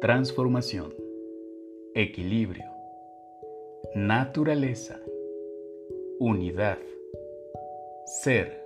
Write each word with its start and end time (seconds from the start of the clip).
transformación, 0.00 0.94
equilibrio, 1.94 2.70
naturaleza, 3.96 5.00
unidad, 6.20 6.78
ser. 8.22 8.64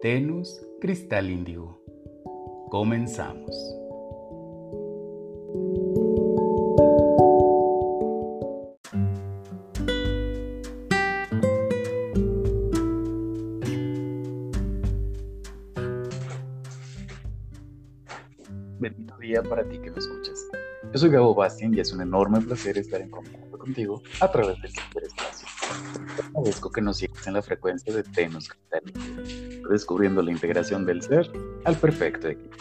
Tenus 0.00 0.62
Cristal 0.80 1.30
Índigo. 1.30 1.78
Comenzamos. 2.70 3.54
Yo 20.96 21.00
soy 21.00 21.10
Gabo 21.10 21.34
Bastien 21.34 21.74
y 21.74 21.80
es 21.80 21.92
un 21.92 22.00
enorme 22.00 22.40
placer 22.40 22.78
estar 22.78 23.02
en 23.02 23.10
contacto 23.10 23.58
contigo 23.58 24.02
a 24.18 24.32
través 24.32 24.58
del 24.62 24.70
ciberespacio. 24.70 25.46
Agradezco 26.34 26.70
que 26.70 26.80
nos 26.80 26.96
sigas 26.96 27.26
en 27.26 27.34
la 27.34 27.42
frecuencia 27.42 27.94
de 27.94 28.02
Tenus 28.02 28.48
descubriendo 29.68 30.22
la 30.22 30.32
integración 30.32 30.86
del 30.86 31.02
ser 31.02 31.30
al 31.66 31.76
perfecto 31.76 32.28
equipo. 32.28 32.56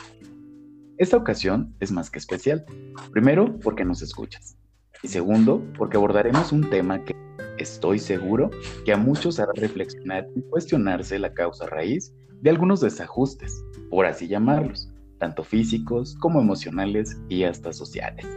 Esta 0.98 1.16
ocasión 1.16 1.74
es 1.80 1.94
más 1.94 2.10
que 2.10 2.20
especial. 2.20 2.66
Primero, 3.14 3.58
porque 3.60 3.86
nos 3.86 4.02
escuchas. 4.02 4.58
Y 5.02 5.08
segundo, 5.08 5.64
porque 5.78 5.96
abordaremos 5.96 6.52
un 6.52 6.70
tema 6.70 7.06
que 7.06 7.16
estoy 7.58 8.00
seguro 8.00 8.50
que 8.84 8.92
a 8.92 8.98
muchos 8.98 9.40
hará 9.40 9.54
reflexionar 9.56 10.28
y 10.36 10.42
cuestionarse 10.42 11.20
la 11.20 11.34
causa 11.34 11.68
raíz 11.68 12.14
de 12.42 12.50
algunos 12.50 12.82
desajustes, 12.82 13.64
por 13.90 14.06
así 14.06 14.28
llamarlos, 14.28 14.90
tanto 15.26 15.44
físicos 15.44 16.16
como 16.20 16.40
emocionales 16.40 17.20
y 17.30 17.46
hasta 17.46 17.74
sociales. 17.74 18.28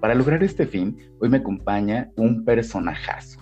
Para 0.00 0.14
lograr 0.14 0.42
este 0.42 0.66
fin, 0.66 0.98
hoy 1.18 1.30
me 1.30 1.38
acompaña 1.38 2.10
un 2.16 2.44
personajazo. 2.44 3.40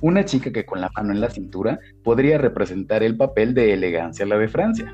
Una 0.00 0.24
chica 0.24 0.50
que 0.50 0.66
con 0.66 0.80
la 0.80 0.90
mano 0.96 1.12
en 1.12 1.20
la 1.20 1.30
cintura 1.30 1.78
podría 2.02 2.36
representar 2.36 3.04
el 3.04 3.16
papel 3.16 3.54
de 3.54 3.72
elegancia 3.72 4.26
la 4.26 4.36
de 4.36 4.48
Francia. 4.48 4.92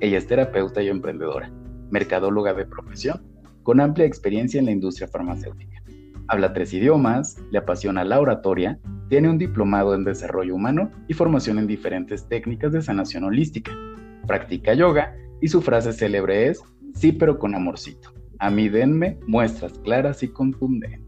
Ella 0.00 0.18
es 0.18 0.26
terapeuta 0.26 0.82
y 0.82 0.88
emprendedora, 0.88 1.52
mercadóloga 1.90 2.52
de 2.52 2.64
profesión, 2.64 3.22
con 3.62 3.80
amplia 3.80 4.04
experiencia 4.04 4.58
en 4.58 4.66
la 4.66 4.72
industria 4.72 5.06
farmacéutica. 5.06 5.84
Habla 6.26 6.52
tres 6.52 6.74
idiomas, 6.74 7.36
le 7.52 7.58
apasiona 7.58 8.04
la 8.04 8.18
oratoria, 8.18 8.80
tiene 9.08 9.30
un 9.30 9.38
diplomado 9.38 9.94
en 9.94 10.02
desarrollo 10.02 10.56
humano 10.56 10.90
y 11.06 11.14
formación 11.14 11.60
en 11.60 11.68
diferentes 11.68 12.26
técnicas 12.26 12.72
de 12.72 12.82
sanación 12.82 13.22
holística. 13.22 13.70
Practica 14.26 14.74
yoga 14.74 15.14
y 15.40 15.48
su 15.48 15.60
frase 15.60 15.92
célebre 15.92 16.48
es, 16.48 16.62
sí 16.94 17.12
pero 17.12 17.38
con 17.38 17.54
amorcito. 17.54 18.10
A 18.38 18.50
mí 18.50 18.68
denme 18.68 19.18
muestras 19.26 19.78
claras 19.78 20.22
y 20.22 20.28
contundentes. 20.28 21.06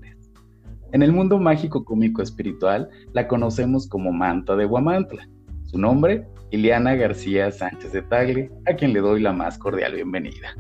En 0.93 1.03
el 1.03 1.13
mundo 1.13 1.39
mágico 1.39 1.85
cómico 1.85 2.23
espiritual 2.23 2.89
la 3.13 3.29
conocemos 3.29 3.87
como 3.87 4.13
Manta 4.13 4.57
de 4.57 4.65
Guamantla. 4.65 5.29
Su 5.65 5.79
nombre, 5.79 6.27
Ileana 6.51 6.95
García 6.95 7.51
Sánchez 7.51 7.93
de 7.93 8.03
Tagle, 8.03 8.51
a 8.67 8.75
quien 8.75 8.95
le 8.95 9.01
doy 9.01 9.21
la 9.21 9.35
más 9.35 9.59
cordial 9.59 9.95
bienvenida. 9.95 10.57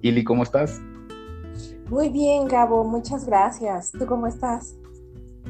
Ili, 0.00 0.24
¿cómo 0.24 0.44
estás? 0.44 0.80
Muy 1.90 2.08
bien, 2.08 2.48
Gabo, 2.48 2.84
muchas 2.84 3.26
gracias. 3.26 3.92
¿Tú 3.92 4.06
cómo 4.06 4.26
estás? 4.26 4.78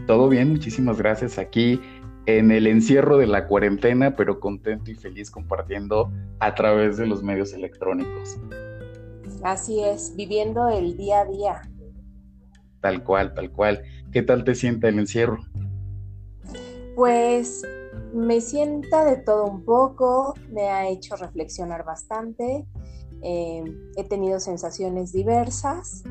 Todo 0.06 0.28
bien, 0.28 0.50
muchísimas 0.50 0.98
gracias. 0.98 1.38
Aquí 1.38 1.80
en 2.26 2.50
el 2.50 2.66
encierro 2.66 3.18
de 3.18 3.26
la 3.26 3.46
cuarentena, 3.46 4.16
pero 4.16 4.40
contento 4.40 4.90
y 4.90 4.94
feliz 4.94 5.30
compartiendo 5.30 6.12
a 6.40 6.54
través 6.54 6.96
de 6.96 7.06
los 7.06 7.22
medios 7.22 7.52
electrónicos. 7.52 8.38
Así 9.42 9.82
es, 9.82 10.14
viviendo 10.16 10.68
el 10.68 10.96
día 10.96 11.20
a 11.20 11.24
día. 11.24 11.62
Tal 12.80 13.04
cual, 13.04 13.32
tal 13.34 13.50
cual. 13.52 13.82
¿Qué 14.12 14.22
tal 14.22 14.44
te 14.44 14.54
sienta 14.54 14.88
el 14.88 14.98
encierro? 14.98 15.38
Pues 16.96 17.62
me 18.12 18.40
sienta 18.40 19.04
de 19.04 19.18
todo 19.18 19.44
un 19.44 19.64
poco, 19.64 20.34
me 20.50 20.68
ha 20.68 20.88
hecho 20.88 21.16
reflexionar 21.16 21.84
bastante, 21.84 22.66
eh, 23.22 23.64
he 23.96 24.04
tenido 24.04 24.40
sensaciones 24.40 25.12
diversas, 25.12 26.02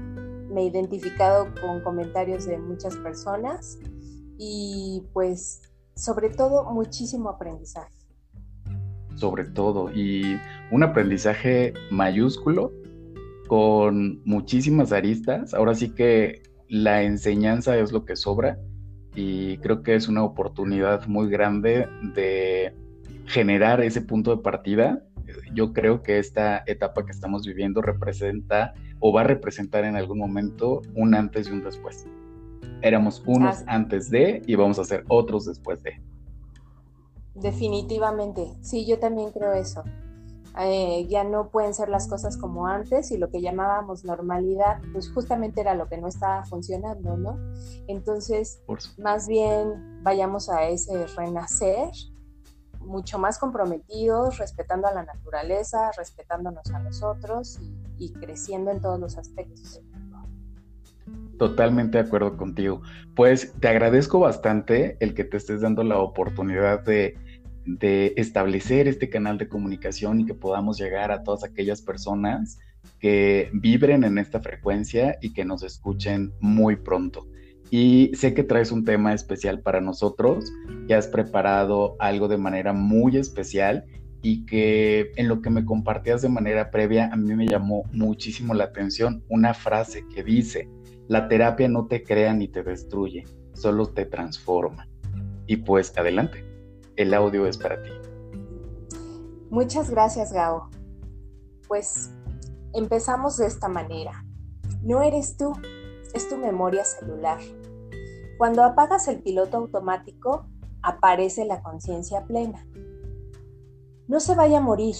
me 0.50 0.62
he 0.62 0.66
identificado 0.66 1.48
con 1.62 1.82
comentarios 1.82 2.46
de 2.46 2.58
muchas 2.58 2.96
personas 2.98 3.80
y 4.38 5.04
pues 5.14 5.62
sobre 5.96 6.30
todo 6.30 6.66
muchísimo 6.72 7.30
aprendizaje. 7.30 7.94
Sobre 9.16 9.46
todo, 9.46 9.92
y 9.94 10.38
un 10.72 10.84
aprendizaje 10.84 11.74
mayúsculo 11.90 12.72
con 13.48 14.22
muchísimas 14.26 14.92
aristas. 14.92 15.54
Ahora 15.54 15.74
sí 15.74 15.90
que 15.90 16.44
la 16.68 17.04
enseñanza 17.04 17.78
es 17.78 17.92
lo 17.92 18.06
que 18.06 18.16
sobra 18.16 18.60
y 19.16 19.58
creo 19.60 19.84
que 19.84 19.96
es 19.96 20.10
una 20.10 20.24
oportunidad 20.24 21.08
muy 21.08 21.30
grande 21.30 21.88
de 22.14 22.76
generar 23.28 23.82
ese 23.82 24.02
punto 24.02 24.36
de 24.36 24.44
partida. 24.44 25.02
Yo 25.54 25.72
creo 25.72 26.04
que 26.04 26.20
esta 26.20 26.64
etapa 26.66 27.06
que 27.06 27.12
estamos 27.12 27.46
viviendo 27.46 27.82
representa 27.82 28.74
o 29.00 29.14
va 29.14 29.22
a 29.22 29.26
representar 29.26 29.86
en 29.86 29.96
algún 29.96 30.18
momento 30.18 30.82
un 30.94 31.16
antes 31.16 31.48
y 31.48 31.52
un 31.52 31.64
después. 31.64 32.06
Éramos 32.82 33.24
unos 33.26 33.64
antes 33.68 34.10
de 34.10 34.42
y 34.46 34.56
vamos 34.56 34.80
a 34.80 34.84
ser 34.84 35.04
otros 35.08 35.46
después 35.46 35.82
de. 35.84 36.02
Definitivamente, 37.34 38.54
sí, 38.62 38.86
yo 38.86 39.00
también 39.00 39.32
creo 39.32 39.54
eso. 39.54 39.84
Eh, 40.58 41.06
ya 41.10 41.26
no 41.26 41.50
pueden 41.50 41.74
ser 41.74 41.90
las 41.90 42.08
cosas 42.08 42.38
como 42.38 42.68
antes 42.68 43.12
y 43.12 43.18
lo 43.18 43.30
que 43.30 43.42
llamábamos 43.42 44.06
normalidad, 44.06 44.80
pues 44.94 45.12
justamente 45.12 45.60
era 45.60 45.76
lo 45.76 45.90
que 45.90 45.98
no 45.98 46.08
estaba 46.08 46.46
funcionando, 46.46 47.18
¿no? 47.18 47.38
Entonces, 47.88 48.62
más 48.98 49.28
bien 49.28 50.02
vayamos 50.02 50.50
a 50.50 50.64
ese 50.64 51.08
renacer 51.08 51.90
mucho 52.80 53.20
más 53.20 53.38
comprometidos, 53.38 54.38
respetando 54.38 54.88
a 54.88 54.94
la 54.94 55.04
naturaleza, 55.04 55.92
respetándonos 55.98 56.72
a 56.72 56.80
nosotros 56.80 57.60
y, 57.60 58.06
y 58.06 58.14
creciendo 58.14 58.72
en 58.72 58.82
todos 58.82 59.00
los 59.00 59.18
aspectos. 59.18 59.82
Totalmente 61.38 61.98
de 61.98 62.06
acuerdo 62.06 62.38
contigo. 62.38 62.82
Pues 63.16 63.54
te 63.60 63.68
agradezco 63.68 64.20
bastante 64.20 64.98
el 65.00 65.14
que 65.14 65.24
te 65.24 65.38
estés 65.38 65.62
dando 65.62 65.84
la 65.84 65.98
oportunidad 65.98 66.84
de 66.84 67.16
de 67.66 68.14
establecer 68.16 68.88
este 68.88 69.10
canal 69.10 69.38
de 69.38 69.50
comunicación 69.50 70.22
y 70.22 70.26
que 70.26 70.36
podamos 70.36 70.78
llegar 70.78 71.12
a 71.12 71.24
todas 71.24 71.44
aquellas 71.44 71.82
personas 71.82 72.60
que 73.00 73.50
vibren 73.54 74.04
en 74.04 74.18
esta 74.18 74.40
frecuencia 74.40 75.18
y 75.22 75.34
que 75.34 75.46
nos 75.46 75.64
escuchen 75.64 76.32
muy 76.40 76.76
pronto. 76.76 77.28
Y 77.72 78.12
sé 78.14 78.36
que 78.36 78.44
traes 78.44 78.72
un 78.72 78.86
tema 78.86 79.14
especial 79.14 79.60
para 79.62 79.82
nosotros, 79.82 80.52
que 80.88 80.94
has 80.94 81.08
preparado 81.08 81.96
algo 82.00 82.28
de 82.28 82.38
manera 82.38 82.74
muy 82.74 83.18
especial 83.18 83.86
y 84.22 84.46
que 84.46 85.12
en 85.16 85.28
lo 85.28 85.42
que 85.42 85.50
me 85.50 85.66
compartías 85.66 86.22
de 86.22 86.30
manera 86.30 86.70
previa 86.70 87.10
a 87.12 87.16
mí 87.16 87.36
me 87.36 87.48
llamó 87.48 87.84
muchísimo 87.92 88.54
la 88.54 88.66
atención 88.66 89.24
una 89.30 89.56
frase 89.56 90.06
que 90.14 90.24
dice, 90.24 90.70
la 91.08 91.28
terapia 91.28 91.68
no 91.68 91.88
te 91.88 92.04
crea 92.04 92.34
ni 92.34 92.48
te 92.48 92.64
destruye, 92.64 93.26
solo 93.54 93.88
te 93.88 94.06
transforma. 94.06 94.88
Y 95.48 95.58
pues 95.58 95.96
adelante 95.98 96.44
el 96.96 97.14
audio 97.14 97.46
es 97.46 97.58
para 97.58 97.82
ti. 97.82 97.90
Muchas 99.50 99.90
gracias, 99.90 100.34
Gao. 100.34 100.70
Pues 101.68 102.12
empezamos 102.74 103.38
de 103.38 103.48
esta 103.48 103.68
manera. 103.68 104.26
No 104.82 105.02
eres 105.02 105.38
tú, 105.38 105.54
es 106.14 106.28
tu 106.30 106.38
memoria 106.38 106.84
celular. 106.84 107.40
Cuando 108.38 108.64
apagas 108.64 109.08
el 109.08 109.22
piloto 109.22 109.58
automático, 109.58 110.48
aparece 110.82 111.46
la 111.46 111.62
conciencia 111.62 112.26
plena. 112.26 112.66
No 114.08 114.20
se 114.20 114.36
vaya 114.36 114.58
a 114.60 114.62
morir. 114.62 114.96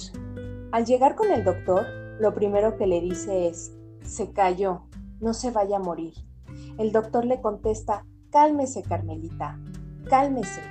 Al 0.72 0.86
llegar 0.86 1.16
con 1.16 1.32
el 1.32 1.44
doctor, 1.44 1.86
lo 2.20 2.34
primero 2.34 2.78
que 2.78 2.88
le 2.88 3.02
dice 3.02 3.48
es, 3.48 3.76
se 4.04 4.32
cayó, 4.32 4.84
no 5.20 5.34
se 5.34 5.52
vaya 5.52 5.78
a 5.78 5.80
morir. 5.82 6.14
El 6.78 6.92
doctor 6.92 7.26
le 7.26 7.42
contesta, 7.42 8.06
cálmese, 8.30 8.84
Carmelita, 8.84 9.60
cálmese, 10.10 10.62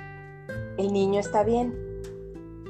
el 0.77 0.91
niño 0.91 1.19
está 1.19 1.43
bien. 1.43 1.73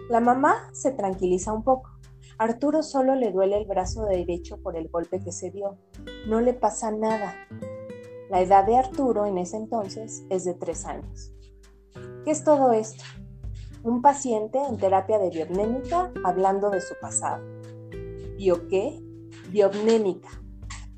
La 0.09 0.19
mamá 0.19 0.69
se 0.73 0.91
tranquiliza 0.91 1.53
un 1.53 1.63
poco. 1.63 1.89
Arturo 2.37 2.83
solo 2.83 3.15
le 3.15 3.31
duele 3.31 3.57
el 3.57 3.65
brazo 3.65 4.05
derecho 4.05 4.61
por 4.61 4.77
el 4.77 4.89
golpe 4.89 5.19
que 5.19 5.31
se 5.31 5.49
dio. 5.49 5.77
No 6.27 6.41
le 6.41 6.53
pasa 6.53 6.91
nada. 6.91 7.33
La 8.29 8.41
edad 8.41 8.65
de 8.65 8.77
Arturo 8.77 9.25
en 9.25 9.37
ese 9.37 9.57
entonces 9.57 10.25
es 10.29 10.45
de 10.45 10.53
tres 10.53 10.85
años. 10.85 11.33
¿Qué 12.23 12.31
es 12.31 12.43
todo 12.43 12.73
esto? 12.73 13.03
Un 13.83 14.01
paciente 14.01 14.59
en 14.67 14.77
terapia 14.77 15.17
de 15.17 15.29
biomnémica 15.29 16.11
hablando 16.23 16.69
de 16.69 16.81
su 16.81 16.93
pasado. 16.99 17.43
¿Bio 18.37 18.67
qué? 18.67 18.99
Biomnémica. 19.49 20.29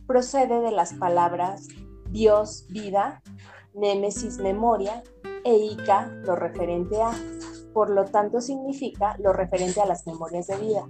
Procede 0.07 0.62
de 0.62 0.71
las 0.71 0.94
palabras 0.94 1.68
Dios, 2.09 2.65
vida, 2.69 3.21
némesis, 3.74 4.38
memoria 4.38 5.04
EICA 5.44 6.07
lo 6.24 6.36
referente 6.36 7.01
a, 7.01 7.12
por 7.74 7.89
lo 7.89 8.06
tanto 8.06 8.39
significa 8.39 9.18
lo 9.19 9.33
referente 9.33 9.81
a 9.81 9.86
las 9.86 10.07
memorias 10.07 10.48
de 10.48 10.57
vida. 10.57 10.88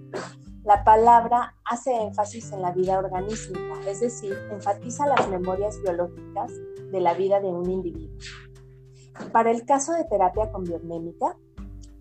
la 0.63 0.83
palabra 0.83 1.55
hace 1.65 1.95
énfasis 1.95 2.51
en 2.51 2.61
la 2.61 2.71
vida 2.71 2.99
organística, 2.99 3.79
es 3.87 4.01
decir, 4.01 4.37
enfatiza 4.51 5.07
las 5.07 5.27
memorias 5.29 5.81
biológicas 5.81 6.51
de 6.91 7.01
la 7.01 7.13
vida 7.13 7.39
de 7.39 7.47
un 7.47 7.69
individuo. 7.69 8.15
Para 9.31 9.49
el 9.49 9.65
caso 9.65 9.93
de 9.93 10.03
terapia 10.03 10.51
con 10.51 10.63
biomnémica, 10.63 11.37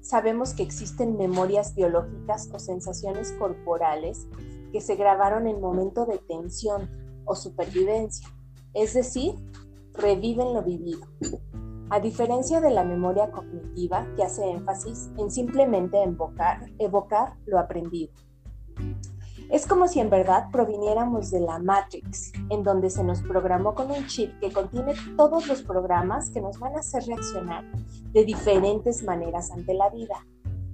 sabemos 0.03 0.53
que 0.53 0.65
existen 0.65 1.17
memorias 1.17 1.75
biológicas 1.75 2.51
o 2.53 2.59
sensaciones 2.59 3.33
corporales 3.39 4.27
que 4.73 4.81
se 4.81 4.97
grabaron 4.97 5.47
en 5.47 5.61
momento 5.61 6.05
de 6.05 6.19
tensión 6.19 7.06
o 7.27 7.35
supervivencia, 7.35 8.29
es 8.73 8.95
decir, 8.95 9.35
reviven 9.93 10.55
lo 10.55 10.63
vivido. 10.63 11.07
A 11.91 12.01
diferencia 12.01 12.61
de 12.61 12.71
la 12.71 12.83
memoria 12.83 13.31
cognitiva 13.31 14.07
que 14.17 14.25
hace 14.25 14.51
énfasis 14.51 15.11
en 15.19 15.31
simplemente 15.31 16.03
evocar, 16.03 16.69
evocar 16.79 17.35
lo 17.47 17.59
aprendido. 17.59 18.13
Es 19.51 19.65
como 19.67 19.87
si 19.87 20.01
en 20.01 20.11
verdad 20.11 20.49
proviniéramos 20.51 21.31
de 21.31 21.39
la 21.39 21.61
Matrix, 21.61 22.33
en 22.51 22.65
donde 22.65 22.91
se 22.91 23.05
nos 23.05 23.23
programó 23.23 23.77
con 23.77 23.91
un 23.93 24.07
chip 24.07 24.37
que 24.41 24.53
contiene 24.53 24.95
todos 25.17 25.47
los 25.47 25.63
programas 25.63 26.31
que 26.31 26.41
nos 26.41 26.59
van 26.59 26.75
a 26.75 26.81
hacer 26.81 27.05
reaccionar 27.05 27.65
de 28.13 28.25
diferentes 28.25 29.05
maneras 29.05 29.53
ante 29.53 29.73
la 29.73 29.89
vida. 29.91 30.27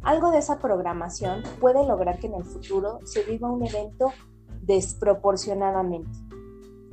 Algo 0.03 0.31
de 0.31 0.39
esa 0.39 0.59
programación 0.59 1.43
puede 1.61 1.87
lograr 1.87 2.19
que 2.19 2.29
en 2.29 2.35
el 2.35 2.45
futuro 2.45 3.01
se 3.05 3.23
viva 3.25 3.51
un 3.51 3.67
evento 3.67 4.11
desproporcionadamente. 4.63 6.31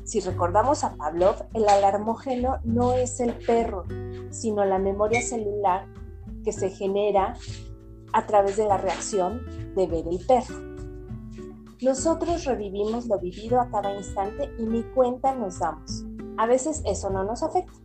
Si 0.09 0.21
recordamos 0.21 0.83
a 0.83 0.95
Pavlov, 0.95 1.35
el 1.53 1.69
alarmógeno 1.69 2.57
no 2.63 2.93
es 2.93 3.19
el 3.19 3.35
perro, 3.45 3.83
sino 4.31 4.65
la 4.65 4.79
memoria 4.79 5.21
celular 5.21 5.85
que 6.43 6.51
se 6.51 6.71
genera 6.71 7.35
a 8.11 8.25
través 8.25 8.57
de 8.57 8.65
la 8.65 8.77
reacción 8.77 9.45
de 9.75 9.85
ver 9.85 10.07
el 10.07 10.17
perro. 10.25 10.55
Nosotros 11.83 12.45
revivimos 12.45 13.05
lo 13.05 13.19
vivido 13.19 13.61
a 13.61 13.69
cada 13.69 13.95
instante 13.95 14.49
y 14.57 14.65
ni 14.65 14.81
cuenta 14.81 15.35
nos 15.35 15.59
damos. 15.59 16.03
A 16.37 16.47
veces 16.47 16.81
eso 16.87 17.11
no 17.11 17.23
nos 17.23 17.43
afecta, 17.43 17.77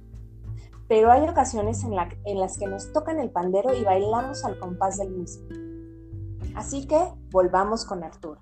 pero 0.88 1.12
hay 1.12 1.28
ocasiones 1.28 1.84
en, 1.84 1.94
las 2.40 2.56
que 2.56 2.66
nos 2.66 2.90
tocan 2.94 3.20
el 3.20 3.32
pandero 3.32 3.74
y 3.74 3.84
bailamos 3.84 4.46
al 4.46 4.58
compás 4.58 4.96
del 4.96 5.10
mismo. 5.10 5.46
Así 6.56 6.86
que 6.86 7.06
volvamos 7.30 7.84
con 7.84 8.02
Arturo. 8.02 8.40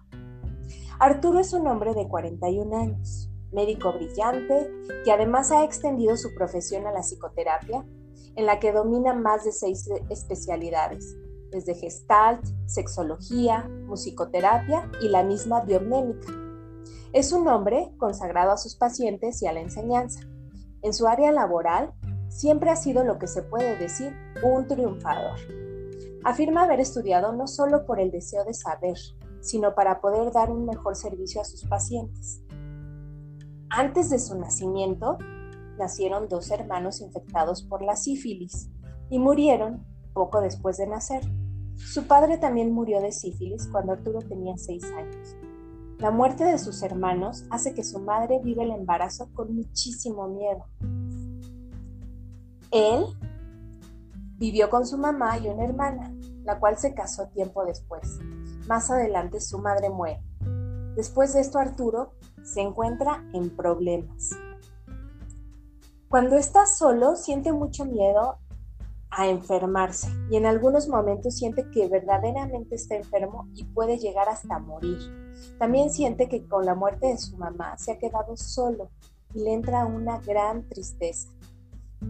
Arturo 1.01 1.41
es 1.41 1.53
un 1.53 1.67
hombre 1.67 1.95
de 1.95 2.07
41 2.07 2.77
años, 2.77 3.32
médico 3.53 3.93
brillante, 3.93 4.71
que 5.05 5.13
además 5.13 5.53
ha 5.53 5.65
extendido 5.65 6.17
su 6.17 6.35
profesión 6.35 6.87
a 6.87 6.93
la 6.93 7.03
psicoterapia, 7.03 7.85
en 8.35 8.47
la 8.47 8.59
que 8.59 8.73
domina 8.73 9.13
más 9.13 9.45
de 9.45 9.53
seis 9.53 9.89
especialidades, 10.09 11.17
desde 11.51 11.75
gestalt, 11.75 12.45
sexología, 12.67 13.69
musicoterapia 13.87 14.91
y 15.01 15.09
la 15.09 15.23
misma 15.23 15.61
biomnémica. 15.61 16.33
Es 17.13 17.33
un 17.33 17.47
hombre 17.47 17.93
consagrado 17.99 18.53
a 18.53 18.57
sus 18.57 18.75
pacientes 18.75 19.43
y 19.43 19.47
a 19.47 19.53
la 19.53 19.61
enseñanza. 19.61 20.21
En 20.81 20.95
su 20.95 21.07
área 21.07 21.31
laboral, 21.31 21.93
siempre 22.29 22.71
ha 22.71 22.77
sido 22.77 23.05
lo 23.05 23.19
que 23.19 23.27
se 23.27 23.43
puede 23.43 23.77
decir 23.77 24.15
un 24.43 24.67
triunfador. 24.67 25.39
Afirma 26.25 26.63
haber 26.63 26.81
estudiado 26.81 27.33
no 27.33 27.47
solo 27.47 27.85
por 27.85 28.01
el 28.01 28.11
deseo 28.11 28.45
de 28.45 28.55
saber, 28.55 28.97
sino 29.41 29.75
para 29.75 30.01
poder 30.01 30.33
dar 30.33 30.51
un 30.51 30.65
mejor 30.65 30.97
servicio 30.97 31.41
a 31.41 31.45
sus 31.45 31.65
pacientes. 31.65 32.42
Antes 33.75 34.11
de 34.11 34.19
su 34.19 34.39
nacimiento, 34.39 35.17
nacieron 35.79 36.29
dos 36.29 36.51
hermanos 36.51 37.01
infectados 37.01 37.63
por 37.63 37.81
la 37.81 37.97
sífilis 37.97 38.69
y 39.09 39.19
murieron 39.19 39.87
poco 40.13 40.43
después 40.43 40.77
de 40.77 40.87
nacer. 40.87 41.23
Su 41.77 42.07
padre 42.07 42.37
también 42.37 42.71
murió 42.71 43.01
de 43.01 43.13
sífilis 43.13 43.67
cuando 43.69 43.93
Arturo 43.93 44.19
tenía 44.19 44.59
seis 44.59 44.85
años. 44.85 45.37
La 46.01 46.11
muerte 46.11 46.45
de 46.45 46.59
sus 46.59 46.83
hermanos 46.83 47.47
hace 47.49 47.73
que 47.73 47.83
su 47.83 47.99
madre 47.99 48.41
viva 48.45 48.63
el 48.63 48.73
embarazo 48.73 49.31
con 49.33 49.55
muchísimo 49.55 50.29
miedo. 50.29 50.67
Él 52.73 53.07
vivió 54.37 54.69
con 54.69 54.87
su 54.87 54.99
mamá 54.99 55.39
y 55.39 55.49
una 55.49 55.65
hermana, 55.65 56.15
la 56.45 56.61
cual 56.61 56.77
se 56.77 56.93
casó 56.93 57.29
tiempo 57.29 57.65
después. 57.65 58.19
Más 58.69 58.91
adelante 58.91 59.41
su 59.41 59.59
madre 59.59 59.89
muere. 59.89 60.23
Después 60.97 61.33
de 61.35 61.41
esto 61.41 61.59
Arturo 61.59 62.13
se 62.43 62.61
encuentra 62.61 63.25
en 63.33 63.51
problemas. 63.51 64.31
Cuando 66.09 66.37
está 66.37 66.67
solo 66.67 67.17
siente 67.17 67.53
mucho 67.53 67.87
miedo 67.87 68.39
a 69.11 69.29
enfermarse 69.29 70.09
y 70.31 70.37
en 70.37 70.47
algunos 70.47 70.89
momentos 70.89 71.37
siente 71.37 71.69
que 71.71 71.89
verdaderamente 71.89 72.75
está 72.75 72.97
enfermo 72.97 73.49
y 73.55 73.65
puede 73.65 73.99
llegar 73.99 74.29
hasta 74.29 74.59
morir. 74.59 74.99
También 75.59 75.91
siente 75.91 76.29
que 76.29 76.47
con 76.47 76.65
la 76.67 76.75
muerte 76.75 77.09
de 77.09 77.19
su 77.19 77.37
mamá 77.37 77.77
se 77.79 77.93
ha 77.93 77.99
quedado 77.99 78.37
solo 78.37 78.91
y 79.35 79.41
le 79.41 79.53
entra 79.53 79.87
una 79.87 80.19
gran 80.19 80.69
tristeza. 80.69 81.29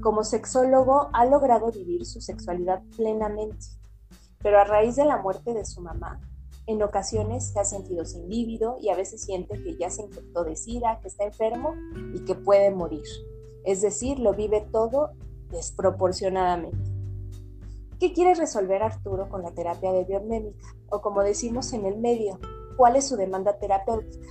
Como 0.00 0.24
sexólogo 0.24 1.10
ha 1.12 1.24
logrado 1.24 1.70
vivir 1.70 2.06
su 2.06 2.20
sexualidad 2.20 2.82
plenamente, 2.96 3.66
pero 4.38 4.58
a 4.58 4.64
raíz 4.64 4.96
de 4.96 5.04
la 5.04 5.18
muerte 5.18 5.54
de 5.54 5.64
su 5.64 5.80
mamá, 5.80 6.20
en 6.66 6.82
ocasiones 6.82 7.52
se 7.52 7.60
ha 7.60 7.64
sentido 7.64 8.04
sin 8.04 8.28
líbido 8.28 8.76
y 8.80 8.88
a 8.88 8.96
veces 8.96 9.22
siente 9.22 9.60
que 9.62 9.76
ya 9.76 9.90
se 9.90 10.02
infectó 10.02 10.44
de 10.44 10.56
sida, 10.56 10.98
que 11.00 11.08
está 11.08 11.24
enfermo 11.24 11.74
y 12.14 12.24
que 12.24 12.34
puede 12.34 12.70
morir. 12.70 13.02
Es 13.64 13.82
decir, 13.82 14.18
lo 14.18 14.34
vive 14.34 14.66
todo 14.72 15.10
desproporcionadamente. 15.50 16.90
¿Qué 17.98 18.12
quiere 18.12 18.34
resolver 18.34 18.82
Arturo 18.82 19.28
con 19.28 19.42
la 19.42 19.52
terapia 19.52 19.92
de 19.92 20.04
biomnémica? 20.04 20.66
O 20.90 21.00
como 21.00 21.22
decimos 21.22 21.72
en 21.72 21.86
el 21.86 21.98
medio, 21.98 22.38
¿cuál 22.76 22.96
es 22.96 23.08
su 23.08 23.16
demanda 23.16 23.58
terapéutica? 23.58 24.26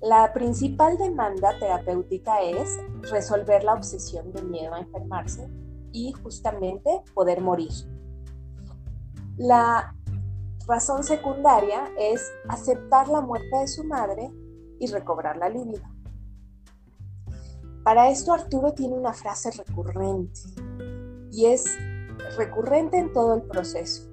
La 0.00 0.32
principal 0.32 0.96
demanda 0.96 1.58
terapéutica 1.58 2.40
es 2.42 2.78
resolver 3.10 3.64
la 3.64 3.74
obsesión 3.74 4.32
de 4.32 4.42
miedo 4.42 4.74
a 4.74 4.80
enfermarse 4.80 5.48
y 5.92 6.12
justamente 6.12 7.02
poder 7.14 7.40
morir. 7.40 7.72
La 9.36 9.94
razón 10.68 11.02
secundaria 11.02 11.90
es 11.98 12.30
aceptar 12.48 13.08
la 13.08 13.22
muerte 13.22 13.56
de 13.56 13.66
su 13.66 13.84
madre 13.84 14.30
y 14.78 14.86
recobrar 14.88 15.38
la 15.38 15.48
libido. 15.48 15.82
Para 17.82 18.10
esto 18.10 18.34
Arturo 18.34 18.74
tiene 18.74 18.94
una 18.94 19.14
frase 19.14 19.50
recurrente 19.50 20.40
y 21.32 21.46
es 21.46 21.64
recurrente 22.36 22.98
en 22.98 23.12
todo 23.12 23.34
el 23.34 23.42
proceso. 23.42 24.10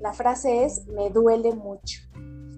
La 0.00 0.14
frase 0.14 0.64
es, 0.64 0.86
me 0.86 1.10
duele 1.10 1.54
mucho. 1.54 2.00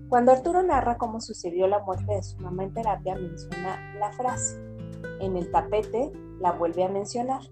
Cuando 0.09 0.31
Arturo 0.31 0.63
narra 0.63 0.97
cómo 0.97 1.21
sucedió 1.21 1.67
la 1.67 1.81
muerte 1.81 2.15
de 2.15 2.23
su 2.23 2.39
mamá 2.39 2.63
en 2.63 2.73
terapia, 2.73 3.17
menciona 3.17 3.95
la 3.99 4.13
frase. 4.13 4.57
En 5.21 5.37
el 5.37 5.51
tapete 5.51 6.13
la 6.41 6.53
vuelve 6.53 6.85
a 6.85 6.89
mencionar. 6.89 7.43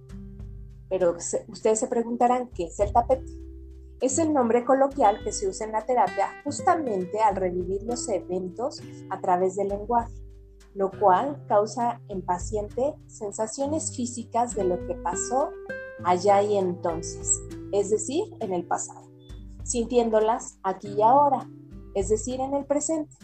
Pero 0.88 1.16
ustedes 1.48 1.80
se 1.80 1.88
preguntarán, 1.88 2.48
¿qué 2.54 2.64
es 2.64 2.78
el 2.78 2.92
tapete? 2.92 3.32
Es 4.02 4.18
el 4.18 4.34
nombre 4.34 4.64
coloquial 4.64 5.22
que 5.22 5.30
se 5.30 5.48
usa 5.48 5.64
en 5.64 5.72
la 5.72 5.86
terapia 5.86 6.28
justamente 6.42 7.20
al 7.20 7.36
revivir 7.36 7.84
los 7.84 8.08
eventos 8.08 8.82
a 9.10 9.20
través 9.20 9.54
del 9.54 9.68
lenguaje, 9.68 10.12
lo 10.74 10.90
cual 10.90 11.40
causa 11.46 12.00
en 12.08 12.20
paciente 12.20 12.96
sensaciones 13.06 13.94
físicas 13.94 14.56
de 14.56 14.64
lo 14.64 14.84
que 14.88 14.96
pasó 14.96 15.50
allá 16.04 16.42
y 16.42 16.56
entonces, 16.58 17.40
es 17.70 17.90
decir, 17.90 18.24
en 18.40 18.52
el 18.52 18.66
pasado, 18.66 19.08
sintiéndolas 19.62 20.58
aquí 20.64 20.88
y 20.88 21.02
ahora, 21.02 21.48
es 21.94 22.08
decir, 22.08 22.40
en 22.40 22.54
el 22.54 22.64
presente, 22.64 23.16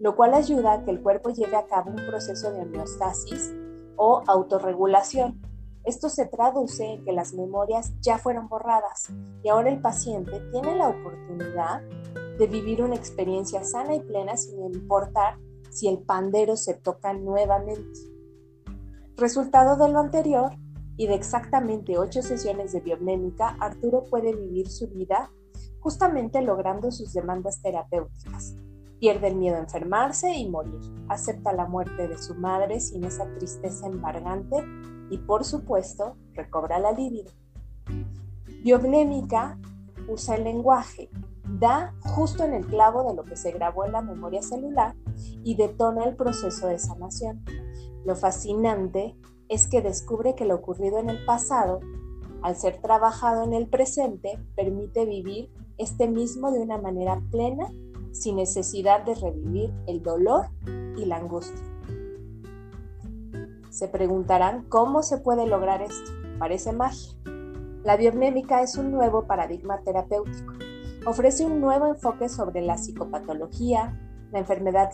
lo 0.00 0.16
cual 0.16 0.34
ayuda 0.34 0.72
a 0.72 0.84
que 0.84 0.90
el 0.90 1.02
cuerpo 1.02 1.30
lleve 1.30 1.54
a 1.54 1.68
cabo 1.68 1.90
un 1.90 2.04
proceso 2.04 2.50
de 2.50 2.62
homeostasis 2.62 3.54
o 3.94 4.24
autorregulación. 4.26 5.40
Esto 5.86 6.08
se 6.08 6.26
traduce 6.26 6.84
en 6.84 7.04
que 7.04 7.12
las 7.12 7.32
memorias 7.32 7.92
ya 8.00 8.18
fueron 8.18 8.48
borradas 8.48 9.08
y 9.42 9.48
ahora 9.48 9.70
el 9.70 9.80
paciente 9.80 10.40
tiene 10.50 10.74
la 10.74 10.88
oportunidad 10.88 11.80
de 12.38 12.46
vivir 12.48 12.82
una 12.82 12.96
experiencia 12.96 13.62
sana 13.62 13.94
y 13.94 14.00
plena 14.00 14.36
sin 14.36 14.62
importar 14.64 15.38
si 15.70 15.88
el 15.88 16.00
pandero 16.00 16.56
se 16.56 16.74
toca 16.74 17.12
nuevamente. 17.12 18.00
Resultado 19.16 19.76
de 19.76 19.92
lo 19.92 20.00
anterior, 20.00 20.50
y 20.96 21.06
de 21.06 21.14
exactamente 21.14 21.98
ocho 21.98 22.22
sesiones 22.22 22.72
de 22.72 22.80
biomnémica, 22.80 23.56
Arturo 23.60 24.04
puede 24.04 24.34
vivir 24.34 24.68
su 24.68 24.88
vida 24.88 25.30
justamente 25.80 26.40
logrando 26.42 26.90
sus 26.90 27.12
demandas 27.12 27.60
terapéuticas. 27.62 28.56
Pierde 28.98 29.28
el 29.28 29.36
miedo 29.36 29.56
a 29.56 29.60
enfermarse 29.60 30.34
y 30.34 30.48
morir. 30.48 30.80
Acepta 31.08 31.52
la 31.52 31.66
muerte 31.66 32.08
de 32.08 32.18
su 32.18 32.34
madre 32.34 32.80
sin 32.80 33.04
esa 33.04 33.26
tristeza 33.34 33.86
embargante 33.86 34.56
y, 35.10 35.18
por 35.18 35.44
supuesto, 35.44 36.16
recobra 36.34 36.78
la 36.78 36.92
libido. 36.92 37.30
Biomnémica 38.62 39.58
usa 40.08 40.36
el 40.36 40.44
lenguaje, 40.44 41.10
da 41.58 41.94
justo 42.00 42.44
en 42.44 42.52
el 42.52 42.66
clavo 42.66 43.04
de 43.08 43.14
lo 43.14 43.24
que 43.24 43.36
se 43.36 43.52
grabó 43.52 43.84
en 43.84 43.92
la 43.92 44.02
memoria 44.02 44.42
celular 44.42 44.94
y 45.44 45.54
detona 45.54 46.04
el 46.04 46.16
proceso 46.16 46.66
de 46.66 46.78
sanación. 46.78 47.44
Lo 48.04 48.16
fascinante 48.16 49.16
es 49.48 49.66
que 49.68 49.82
descubre 49.82 50.34
que 50.34 50.44
lo 50.44 50.56
ocurrido 50.56 50.98
en 50.98 51.10
el 51.10 51.24
pasado, 51.24 51.80
al 52.42 52.56
ser 52.56 52.80
trabajado 52.80 53.44
en 53.44 53.52
el 53.52 53.68
presente, 53.68 54.38
permite 54.54 55.04
vivir 55.04 55.50
este 55.78 56.08
mismo 56.08 56.50
de 56.50 56.60
una 56.60 56.78
manera 56.78 57.20
plena, 57.30 57.70
sin 58.12 58.36
necesidad 58.36 59.04
de 59.04 59.14
revivir 59.14 59.72
el 59.86 60.02
dolor 60.02 60.46
y 60.96 61.04
la 61.04 61.16
angustia. 61.16 61.75
Se 63.76 63.88
preguntarán 63.88 64.64
cómo 64.70 65.02
se 65.02 65.18
puede 65.18 65.46
lograr 65.46 65.82
esto. 65.82 66.10
Parece 66.38 66.72
magia. 66.72 67.12
La 67.84 67.98
biomédica 67.98 68.62
es 68.62 68.78
un 68.78 68.90
nuevo 68.90 69.26
paradigma 69.26 69.82
terapéutico. 69.82 70.54
Ofrece 71.04 71.44
un 71.44 71.60
nuevo 71.60 71.86
enfoque 71.86 72.30
sobre 72.30 72.62
la 72.62 72.78
psicopatología, 72.78 74.00
la 74.32 74.38
enfermedad 74.38 74.92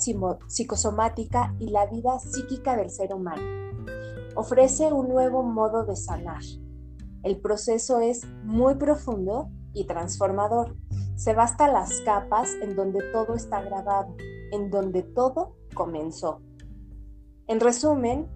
psicosomática 0.49 1.55
y 1.61 1.71
la 1.71 1.87
vida 1.87 2.19
psíquica 2.19 2.75
del 2.75 2.91
ser 2.91 3.15
humano. 3.15 3.45
Ofrece 4.35 4.93
un 4.93 5.11
nuevo 5.11 5.45
modo 5.45 5.85
de 5.85 5.95
sanar. 5.95 6.43
El 7.23 7.41
proceso 7.41 8.01
es 8.01 8.27
muy 8.43 8.75
profundo 8.75 9.49
y 9.75 9.87
transformador. 9.87 10.75
Se 11.15 11.35
basta 11.35 11.69
las 11.69 12.01
capas 12.01 12.51
en 12.61 12.75
donde 12.75 12.99
todo 13.13 13.37
está 13.37 13.63
grabado, 13.63 14.17
en 14.51 14.71
donde 14.71 15.05
todo 15.05 15.55
comenzó. 15.73 16.41
En 17.47 17.61
resumen, 17.61 18.29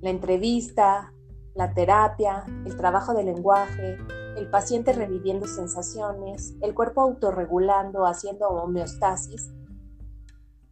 la 0.00 0.10
entrevista, 0.10 1.12
la 1.54 1.74
terapia, 1.74 2.44
el 2.64 2.76
trabajo 2.76 3.14
de 3.14 3.24
lenguaje, 3.24 3.98
el 4.36 4.48
paciente 4.48 4.92
reviviendo 4.92 5.46
sensaciones, 5.46 6.54
el 6.62 6.74
cuerpo 6.74 7.00
autorregulando, 7.02 8.06
haciendo 8.06 8.48
homeostasis. 8.48 9.52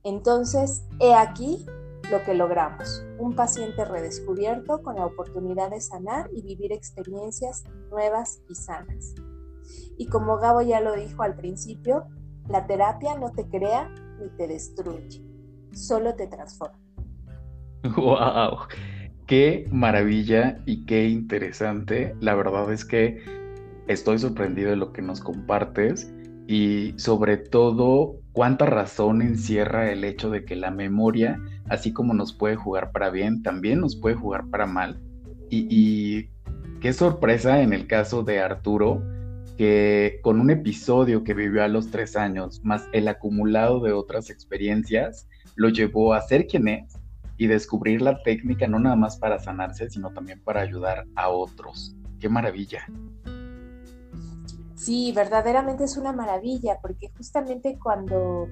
Entonces, 0.05 0.87
he 1.01 1.15
aquí 1.15 1.67
lo 2.11 2.23
que 2.23 2.35
logramos, 2.35 3.05
un 3.19 3.35
paciente 3.35 3.85
redescubierto 3.85 4.81
con 4.83 4.95
la 4.95 5.07
oportunidad 5.07 5.71
de 5.71 5.81
sanar 5.81 6.31
y 6.33 6.43
vivir 6.43 6.73
experiencias 6.73 7.65
nuevas 7.91 8.41
y 8.49 8.55
sanas. 8.55 9.15
Y 9.99 10.07
como 10.07 10.39
Gabo 10.39 10.63
ya 10.63 10.81
lo 10.81 10.95
dijo 10.95 11.25
al 11.25 11.35
principio, 11.35 12.07
la 12.49 12.67
terapia 12.67 13.17
no 13.17 13.33
te 13.33 13.49
crea 13.49 13.93
ni 14.21 14.29
te 14.37 14.47
destruye, 14.47 15.21
solo 15.73 16.15
te 16.15 16.29
transforma. 16.29 16.79
¡Wow! 17.97 18.69
Qué 19.27 19.67
maravilla 19.73 20.61
y 20.67 20.85
qué 20.87 21.09
interesante. 21.09 22.15
La 22.21 22.35
verdad 22.37 22.73
es 22.73 22.85
que 22.85 23.25
estoy 23.89 24.19
sorprendido 24.21 24.71
de 24.71 24.77
lo 24.77 24.93
que 24.93 25.03
nos 25.03 25.21
compartes 25.21 26.13
y 26.47 26.95
sobre 26.97 27.37
todo 27.37 28.21
cuánta 28.31 28.67
razón 28.67 29.23
encierra 29.23 29.91
el 29.91 30.05
hecho 30.05 30.31
de 30.31 30.45
que 30.45 30.55
la 30.55 30.71
memoria, 30.71 31.41
así 31.69 31.93
como 31.93 32.15
nos 32.15 32.33
puede 32.33 32.55
jugar 32.55 32.93
para 32.93 33.11
bien, 33.11 33.43
también 33.43 33.81
nos 33.81 33.97
puede 33.97 34.15
jugar 34.15 34.47
para 34.49 34.67
mal. 34.67 35.01
Y, 35.51 36.29
qué 36.81 36.93
sorpresa 36.93 37.63
en 37.63 37.73
el 37.73 37.89
caso 37.89 38.23
de 38.23 38.41
Arturo, 38.41 39.03
que 39.57 40.21
con 40.23 40.41
un 40.41 40.51
episodio 40.51 41.25
que 41.25 41.35
vivió 41.35 41.65
a 41.65 41.69
los 41.69 41.91
tres 41.91 42.15
años, 42.15 42.61
más 42.63 42.89
el 42.93 43.09
acumulado 43.09 43.81
de 43.81 43.93
otras 43.93 44.31
experiencias, 44.31 45.27
lo 45.57 45.71
llevó 45.71 46.15
a 46.15 46.21
ser 46.21 46.47
quien 46.47 46.69
es 46.69 46.96
y 47.37 47.47
descubrir 47.47 48.03
la 48.03 48.23
técnica 48.23 48.67
no 48.67 48.79
nada 48.79 48.97
más 48.97 49.19
para 49.19 49.39
sanarse, 49.39 49.91
sino 49.91 50.13
también 50.13 50.41
para 50.43 50.61
ayudar 50.63 51.07
a 51.15 51.29
otros. 51.29 51.95
¡Qué 52.19 52.29
maravilla! 52.29 52.87
Sí, 54.75 55.13
verdaderamente 55.13 55.85
es 55.85 55.97
una 55.97 56.13
maravilla, 56.13 56.79
porque 56.81 57.11
justamente 57.17 57.79
cuando, 57.83 58.49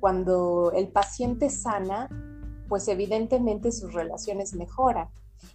cuando 0.00 0.72
el 0.72 0.88
paciente 0.88 1.48
sana, 1.48 2.08
pues 2.68 2.88
evidentemente 2.88 3.72
sus 3.72 3.92
relaciones 3.92 4.54
mejoran 4.54 5.08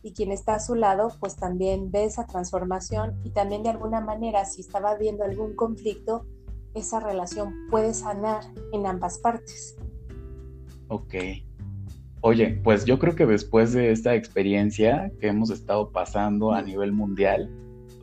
y 0.03 0.13
quien 0.13 0.31
está 0.31 0.55
a 0.55 0.59
su 0.59 0.75
lado 0.75 1.11
pues 1.19 1.35
también 1.35 1.91
ve 1.91 2.05
esa 2.05 2.25
transformación 2.25 3.19
y 3.23 3.31
también 3.31 3.63
de 3.63 3.69
alguna 3.69 4.01
manera 4.01 4.45
si 4.45 4.61
estaba 4.61 4.95
viendo 4.95 5.23
algún 5.23 5.55
conflicto, 5.55 6.25
esa 6.73 6.99
relación 6.99 7.53
puede 7.69 7.93
sanar 7.93 8.43
en 8.71 8.85
ambas 8.85 9.17
partes. 9.17 9.75
Ok. 10.87 11.15
Oye, 12.21 12.59
pues 12.63 12.83
yo 12.83 12.99
creo 12.99 13.15
que 13.15 13.25
después 13.25 13.71
de 13.71 13.91
esta 13.91 14.13
experiencia 14.13 15.09
que 15.21 15.27
hemos 15.27 15.49
estado 15.51 15.91
pasando 15.91 16.51
a 16.51 16.61
nivel 16.61 16.91
mundial, 16.91 17.49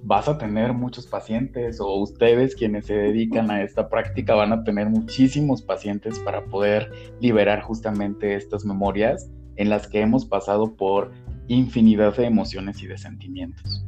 vas 0.05 0.27
a 0.29 0.39
tener 0.39 0.73
muchos 0.73 1.07
pacientes 1.07 1.81
o 1.81 1.97
ustedes 1.97 2.55
quienes 2.55 2.87
se 2.87 2.95
dedican 2.95 3.51
a 3.51 3.63
esta 3.63 3.91
práctica 3.91 4.35
van 4.35 4.53
a 4.53 4.65
tener 4.65 4.89
muchísimos 4.89 5.61
pacientes 5.61 6.19
para 6.21 6.45
poder 6.47 6.91
liberar 7.21 7.61
justamente 7.61 8.37
estas 8.37 8.65
memorias 8.65 9.31
en 9.57 9.69
las 9.69 9.87
que 9.87 10.01
hemos 10.01 10.25
pasado 10.25 10.75
por 10.77 11.13
infinidad 11.49 12.17
de 12.17 12.25
emociones 12.27 12.83
y 12.83 12.87
de 12.87 12.97
sentimientos. 12.97 13.85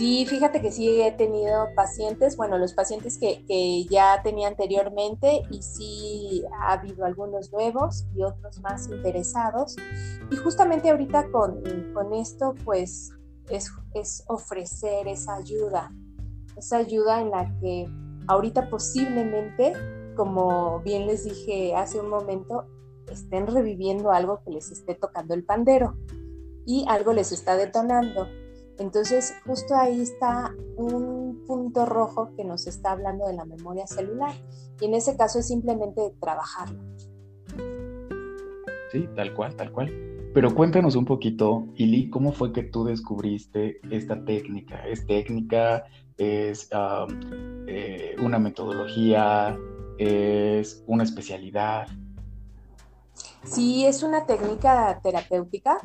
Sí, 0.00 0.24
fíjate 0.24 0.62
que 0.62 0.72
sí 0.72 1.02
he 1.02 1.12
tenido 1.12 1.68
pacientes, 1.76 2.34
bueno, 2.38 2.56
los 2.56 2.72
pacientes 2.72 3.18
que, 3.18 3.84
ya 3.90 4.22
tenía 4.22 4.48
anteriormente 4.48 5.42
y 5.50 5.60
sí 5.60 6.42
ha 6.58 6.72
habido 6.72 7.04
algunos 7.04 7.52
nuevos 7.52 8.06
y 8.14 8.22
otros 8.22 8.62
más 8.62 8.88
interesados. 8.88 9.76
Y 10.30 10.36
justamente 10.36 10.88
ahorita 10.88 11.30
con, 11.30 11.62
con 11.92 12.14
esto, 12.14 12.54
pues 12.64 13.12
es, 13.50 13.70
es 13.92 14.24
ofrecer 14.28 15.06
esa 15.06 15.34
ayuda, 15.34 15.92
esa 16.56 16.78
ayuda 16.78 17.20
en 17.20 17.30
la 17.30 17.54
que 17.60 17.86
ahorita 18.26 18.70
posiblemente, 18.70 19.74
como 20.16 20.80
bien 20.80 21.08
les 21.08 21.24
dije 21.24 21.74
hace 21.76 22.00
un 22.00 22.08
momento, 22.08 22.64
estén 23.12 23.46
reviviendo 23.46 24.12
algo 24.12 24.40
que 24.46 24.50
les 24.50 24.70
esté 24.70 24.94
tocando 24.94 25.34
el 25.34 25.44
pandero 25.44 25.98
y 26.64 26.86
algo 26.88 27.12
les 27.12 27.32
está 27.32 27.58
detonando. 27.58 28.39
Entonces, 28.80 29.34
justo 29.44 29.76
ahí 29.76 30.00
está 30.00 30.54
un 30.76 31.44
punto 31.46 31.84
rojo 31.84 32.30
que 32.34 32.44
nos 32.44 32.66
está 32.66 32.92
hablando 32.92 33.26
de 33.26 33.34
la 33.34 33.44
memoria 33.44 33.86
celular. 33.86 34.32
Y 34.80 34.86
en 34.86 34.94
ese 34.94 35.18
caso 35.18 35.38
es 35.38 35.48
simplemente 35.48 36.14
trabajarlo. 36.18 36.80
Sí, 38.90 39.06
tal 39.14 39.34
cual, 39.34 39.54
tal 39.54 39.70
cual. 39.70 39.92
Pero 40.32 40.54
cuéntanos 40.54 40.96
un 40.96 41.04
poquito, 41.04 41.66
Ili, 41.74 42.08
¿cómo 42.08 42.32
fue 42.32 42.54
que 42.54 42.62
tú 42.62 42.84
descubriste 42.84 43.80
esta 43.90 44.24
técnica? 44.24 44.88
¿Es 44.88 45.06
técnica? 45.06 45.84
¿Es 46.16 46.70
eh, 47.66 48.16
una 48.22 48.38
metodología? 48.38 49.58
¿Es 49.98 50.82
una 50.86 51.04
especialidad? 51.04 51.86
Sí, 53.44 53.84
es 53.84 54.02
una 54.02 54.24
técnica 54.24 55.00
terapéutica 55.02 55.82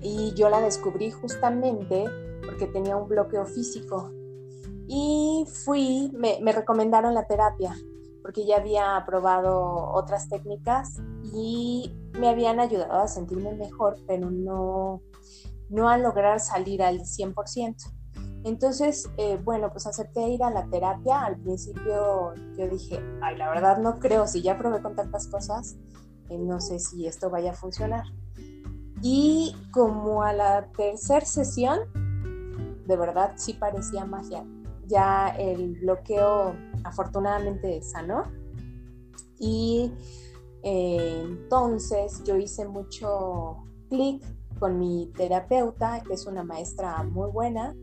y 0.00 0.32
yo 0.34 0.48
la 0.48 0.60
descubrí 0.60 1.10
justamente 1.10 2.04
porque 2.44 2.66
tenía 2.66 2.96
un 2.96 3.08
bloqueo 3.08 3.44
físico 3.44 4.10
y 4.88 5.44
fui, 5.64 6.12
me, 6.14 6.52
recomendaron 6.52 7.14
la 7.14 7.26
terapia 7.26 7.74
porque 8.22 8.44
ya 8.44 8.56
había 8.56 9.02
probado 9.06 9.92
otras 9.92 10.28
técnicas 10.28 11.00
y 11.32 11.94
me 12.18 12.28
habían 12.28 12.58
ayudado 12.58 13.00
a 13.02 13.08
sentirme 13.08 13.54
mejor, 13.54 13.96
pero 14.06 14.30
no, 14.30 15.00
no 15.68 15.88
a 15.88 15.96
lograr 15.96 16.40
salir 16.40 16.82
al 16.82 17.00
100%. 17.00 17.76
Entonces, 18.44 19.08
eh, 19.16 19.40
bueno, 19.44 19.70
pues 19.70 19.86
acepté 19.86 20.28
ir 20.28 20.42
a 20.42 20.50
la 20.50 20.68
terapia. 20.68 21.24
Al 21.24 21.36
principio 21.36 22.34
yo 22.56 22.68
dije, 22.68 23.00
ay, 23.22 23.36
la 23.36 23.48
verdad 23.48 23.78
no 23.78 23.98
creo, 23.98 24.26
si 24.26 24.42
ya 24.42 24.58
probé 24.58 24.82
con 24.82 24.94
tantas 24.94 25.26
cosas, 25.28 25.76
eh, 26.28 26.38
no 26.38 26.60
sé 26.60 26.78
si 26.78 27.06
esto 27.06 27.30
vaya 27.30 27.50
a 27.50 27.54
funcionar. 27.54 28.04
Y 29.08 29.54
como 29.70 30.24
a 30.24 30.32
la 30.32 30.66
tercera 30.76 31.24
sesión, 31.24 31.78
de 32.86 32.96
verdad 32.96 33.34
sí 33.36 33.52
parecía 33.52 34.04
magia. 34.04 34.44
Ya 34.88 35.28
el 35.28 35.78
bloqueo 35.78 36.56
afortunadamente 36.82 37.80
sanó. 37.82 38.24
Y 39.38 39.92
eh, 40.64 41.22
entonces 41.24 42.24
yo 42.24 42.34
hice 42.34 42.66
mucho 42.66 43.58
clic 43.88 44.24
con 44.58 44.80
mi 44.80 45.12
terapeuta, 45.16 46.02
que 46.02 46.14
es 46.14 46.26
una 46.26 46.42
maestra 46.42 47.04
muy 47.04 47.30
buena 47.30 47.76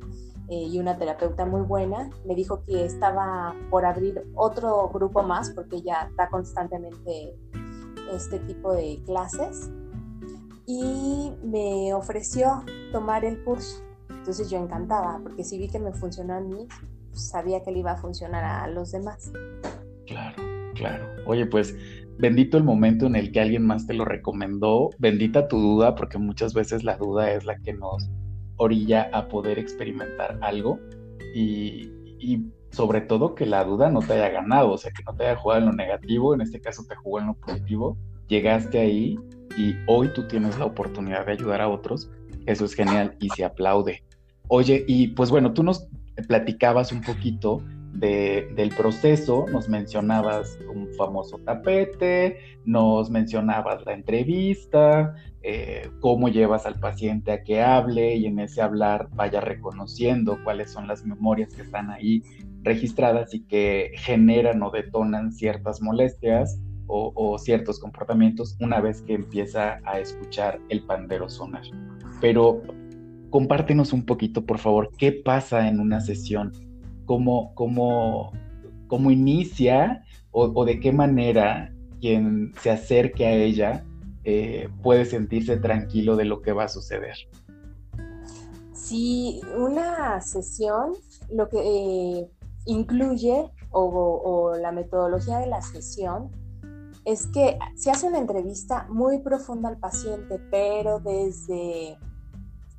eh, 0.49 0.63
y 0.63 0.77
una 0.77 0.97
terapeuta 0.97 1.45
muy 1.45 1.61
buena. 1.61 2.09
Me 2.25 2.35
dijo 2.35 2.63
que 2.63 2.83
estaba 2.83 3.55
por 3.69 3.85
abrir 3.85 4.29
otro 4.35 4.89
grupo 4.89 5.23
más 5.23 5.51
porque 5.51 5.77
ella 5.77 6.05
está 6.09 6.27
constantemente 6.27 7.33
este 8.11 8.39
tipo 8.39 8.73
de 8.73 9.01
clases 9.05 9.71
y 10.65 11.31
me 11.43 11.93
ofreció 11.93 12.63
tomar 12.91 13.25
el 13.25 13.43
curso. 13.43 13.81
Entonces 14.09 14.49
yo 14.49 14.57
encantada, 14.57 15.19
porque 15.21 15.43
si 15.43 15.57
vi 15.57 15.67
que 15.67 15.79
me 15.79 15.91
funcionó 15.91 16.35
a 16.35 16.39
mí, 16.39 16.67
sabía 17.11 17.61
que 17.63 17.71
le 17.71 17.79
iba 17.79 17.91
a 17.91 17.97
funcionar 17.97 18.43
a 18.43 18.67
los 18.67 18.91
demás. 18.91 19.31
Claro, 20.05 20.41
claro. 20.75 21.05
Oye, 21.25 21.45
pues 21.45 21.75
bendito 22.17 22.57
el 22.57 22.63
momento 22.63 23.05
en 23.05 23.15
el 23.15 23.31
que 23.31 23.41
alguien 23.41 23.65
más 23.65 23.87
te 23.87 23.93
lo 23.93 24.05
recomendó, 24.05 24.91
bendita 24.97 25.47
tu 25.47 25.59
duda, 25.59 25.95
porque 25.95 26.17
muchas 26.17 26.53
veces 26.53 26.83
la 26.83 26.97
duda 26.97 27.31
es 27.31 27.45
la 27.45 27.57
que 27.57 27.73
nos 27.73 28.09
orilla 28.57 29.09
a 29.11 29.27
poder 29.27 29.59
experimentar 29.59 30.37
algo 30.41 30.79
y, 31.33 31.91
y 32.19 32.45
sobre 32.69 33.01
todo 33.01 33.35
que 33.35 33.45
la 33.45 33.63
duda 33.63 33.89
no 33.89 33.99
te 33.99 34.13
haya 34.13 34.29
ganado, 34.29 34.71
o 34.71 34.77
sea, 34.77 34.91
que 34.91 35.03
no 35.03 35.15
te 35.15 35.25
haya 35.25 35.35
jugado 35.35 35.61
en 35.61 35.67
lo 35.67 35.73
negativo, 35.73 36.33
en 36.33 36.41
este 36.41 36.61
caso 36.61 36.83
te 36.87 36.95
jugó 36.95 37.19
en 37.19 37.27
lo 37.27 37.33
positivo, 37.35 37.97
llegaste 38.27 38.79
ahí 38.79 39.19
y 39.57 39.75
hoy 39.87 40.09
tú 40.13 40.27
tienes 40.27 40.57
la 40.57 40.65
oportunidad 40.65 41.25
de 41.25 41.33
ayudar 41.33 41.61
a 41.61 41.69
otros, 41.69 42.09
eso 42.45 42.65
es 42.65 42.73
genial 42.73 43.15
y 43.19 43.29
se 43.29 43.45
aplaude. 43.45 44.03
Oye, 44.47 44.83
y 44.87 45.09
pues 45.09 45.29
bueno, 45.29 45.53
tú 45.53 45.63
nos 45.63 45.87
platicabas 46.27 46.91
un 46.91 47.01
poquito 47.01 47.63
del 47.93 48.73
proceso, 48.75 49.45
nos 49.51 49.69
mencionabas 49.69 50.57
un 50.73 50.89
famoso 50.97 51.37
tapete, 51.39 52.37
nos 52.65 53.09
mencionabas 53.09 53.85
la 53.85 53.93
entrevista, 53.93 55.15
eh, 55.43 55.89
cómo 55.99 56.27
llevas 56.27 56.65
al 56.65 56.79
paciente 56.79 57.31
a 57.31 57.43
que 57.43 57.61
hable 57.61 58.15
y 58.15 58.25
en 58.25 58.39
ese 58.39 58.61
hablar 58.61 59.09
vaya 59.13 59.41
reconociendo 59.41 60.39
cuáles 60.43 60.71
son 60.71 60.87
las 60.87 61.05
memorias 61.05 61.53
que 61.53 61.61
están 61.61 61.91
ahí 61.91 62.23
registradas 62.63 63.33
y 63.33 63.41
que 63.45 63.91
generan 63.95 64.63
o 64.63 64.71
detonan 64.71 65.31
ciertas 65.31 65.81
molestias 65.81 66.59
o, 66.87 67.37
ciertos 67.39 67.79
comportamientos 67.79 68.55
una 68.59 68.79
vez 68.79 69.01
que 69.01 69.13
empieza 69.13 69.79
a 69.85 69.99
escuchar 69.99 70.59
el 70.69 70.85
pandero 70.85 71.29
sonar. 71.29 71.63
Pero 72.21 72.61
compártenos 73.29 73.93
un 73.93 74.05
poquito, 74.05 74.45
por 74.45 74.59
favor, 74.59 74.91
qué 74.97 75.11
pasa 75.11 75.67
en 75.67 75.79
una 75.79 76.01
sesión, 76.01 76.51
cómo, 77.05 77.53
cómo, 77.55 78.31
cómo 78.87 79.11
inicia 79.11 80.03
o, 80.31 80.65
de 80.65 80.79
qué 80.79 80.91
manera 80.91 81.73
quien 81.99 82.53
se 82.61 82.71
acerque 82.71 83.25
a 83.25 83.33
ella 83.33 83.85
eh, 84.23 84.69
puede 84.81 85.05
sentirse 85.05 85.57
tranquilo 85.57 86.15
de 86.15 86.25
lo 86.25 86.41
que 86.41 86.51
va 86.51 86.65
a 86.65 86.69
suceder. 86.69 87.15
Sí, 88.73 89.41
una 89.57 90.19
sesión 90.21 90.93
lo 91.31 91.47
que 91.49 91.57
eh, 91.57 92.29
incluye 92.65 93.49
o, 93.71 94.53
la 94.59 94.71
metodología 94.71 95.39
de 95.39 95.47
la 95.47 95.61
sesión 95.61 96.29
es 97.05 97.27
que 97.27 97.59
se 97.75 97.91
hace 97.91 98.07
una 98.07 98.19
entrevista 98.19 98.87
muy 98.89 99.19
profunda 99.19 99.69
al 99.69 99.77
paciente, 99.77 100.39
pero 100.51 100.99
desde 100.99 101.97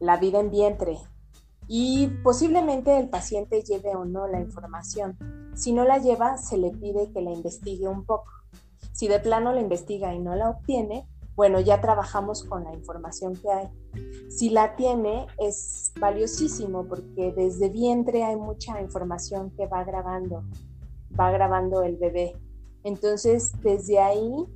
la 0.01 0.17
vida 0.17 0.41
en 0.41 0.51
vientre. 0.51 0.99
Y 1.67 2.09
posiblemente 2.23 2.99
el 2.99 3.09
paciente 3.09 3.63
lleve 3.63 3.95
o 3.97 4.05
no 4.05 4.27
la 4.27 4.41
información. 4.41 5.17
Si 5.55 5.73
no 5.73 5.85
la 5.85 5.99
lleva, 5.99 6.37
se 6.37 6.59
le 6.59 6.71
pide 6.71 7.11
que 7.13 7.23
la 7.23 7.33
investigue 7.33 7.89
un 7.89 8.05
poco. 8.05 8.31
Si 8.93 9.09
de 9.09 9.19
plano 9.19 9.53
la 9.53 9.61
investiga 9.61 10.15
y 10.15 10.19
no 10.19 10.35
la 10.37 10.51
obtiene, 10.51 11.07
bueno, 11.37 11.59
ya 11.61 11.81
trabajamos 11.81 12.45
con 12.45 12.65
la 12.65 12.73
información 12.75 13.35
que 13.35 13.51
hay. 13.51 13.69
Si 14.29 14.51
la 14.51 14.77
tiene, 14.77 15.27
es 15.39 15.93
valiosísimo 15.99 16.87
porque 16.87 17.33
desde 17.33 17.71
vientre 17.71 18.23
hay 18.23 18.37
mucha 18.37 18.81
información 18.81 19.51
que 19.57 19.67
va 19.67 19.83
grabando, 19.85 20.45
va 21.19 21.31
grabando 21.33 21.83
el 21.83 21.97
bebé. 21.97 22.37
Entonces, 22.85 23.53
desde 23.63 23.99
ahí 23.99 24.47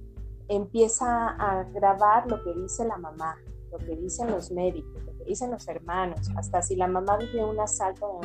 empieza 0.49 1.29
a 1.29 1.65
grabar 1.65 2.31
lo 2.31 2.43
que 2.45 2.55
dice 2.55 2.85
la 2.85 2.99
mamá, 2.99 3.37
lo 3.73 3.79
que 3.79 3.97
dicen 3.97 4.31
los 4.31 4.51
médicos, 4.51 5.03
lo 5.05 5.17
que 5.19 5.25
dicen 5.25 5.51
los 5.51 5.67
hermanos, 5.67 6.31
hasta 6.37 6.63
si 6.63 6.77
la 6.77 6.87
mamá 6.87 7.17
vive 7.17 7.45
un 7.45 7.59
asalto 7.59 8.21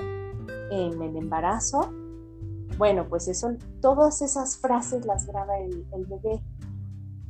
en, 0.69 1.01
el 1.01 1.15
embarazo, 1.15 1.89
bueno, 2.77 3.07
pues 3.07 3.27
eso, 3.27 3.55
todas 3.81 4.21
esas 4.21 4.57
frases 4.57 5.05
las 5.05 5.25
graba 5.25 5.57
el, 5.59 5.85
el 5.93 6.05
bebé. 6.05 6.41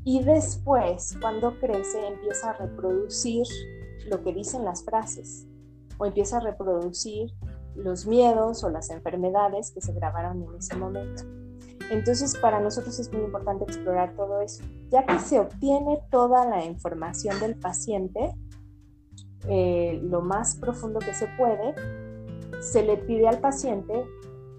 Y 0.03 0.23
después, 0.23 1.15
cuando 1.21 1.57
crece, 1.59 2.07
empieza 2.07 2.51
a 2.51 2.53
reproducir 2.53 3.45
lo 4.07 4.21
que 4.23 4.33
dicen 4.33 4.65
las 4.65 4.83
frases 4.83 5.47
o 5.97 6.05
empieza 6.05 6.37
a 6.37 6.41
reproducir 6.41 7.31
los 7.75 8.05
miedos 8.05 8.63
o 8.63 8.69
las 8.69 8.89
enfermedades 8.89 9.71
que 9.71 9.81
se 9.81 9.93
grabaron 9.93 10.43
en 10.43 10.55
ese 10.55 10.75
momento. 10.75 11.23
Entonces, 11.91 12.35
para 12.37 12.59
nosotros 12.59 12.97
es 12.99 13.11
muy 13.11 13.23
importante 13.23 13.65
explorar 13.65 14.15
todo 14.15 14.41
eso. 14.41 14.63
Ya 14.89 15.05
que 15.05 15.19
se 15.19 15.39
obtiene 15.39 15.99
toda 16.09 16.45
la 16.45 16.63
información 16.65 17.39
del 17.39 17.55
paciente, 17.55 18.33
eh, 19.49 19.99
lo 20.03 20.21
más 20.21 20.55
profundo 20.55 20.99
que 20.99 21.13
se 21.13 21.27
puede, 21.37 21.75
se 22.61 22.83
le 22.83 22.97
pide 22.97 23.27
al 23.27 23.39
paciente 23.39 24.05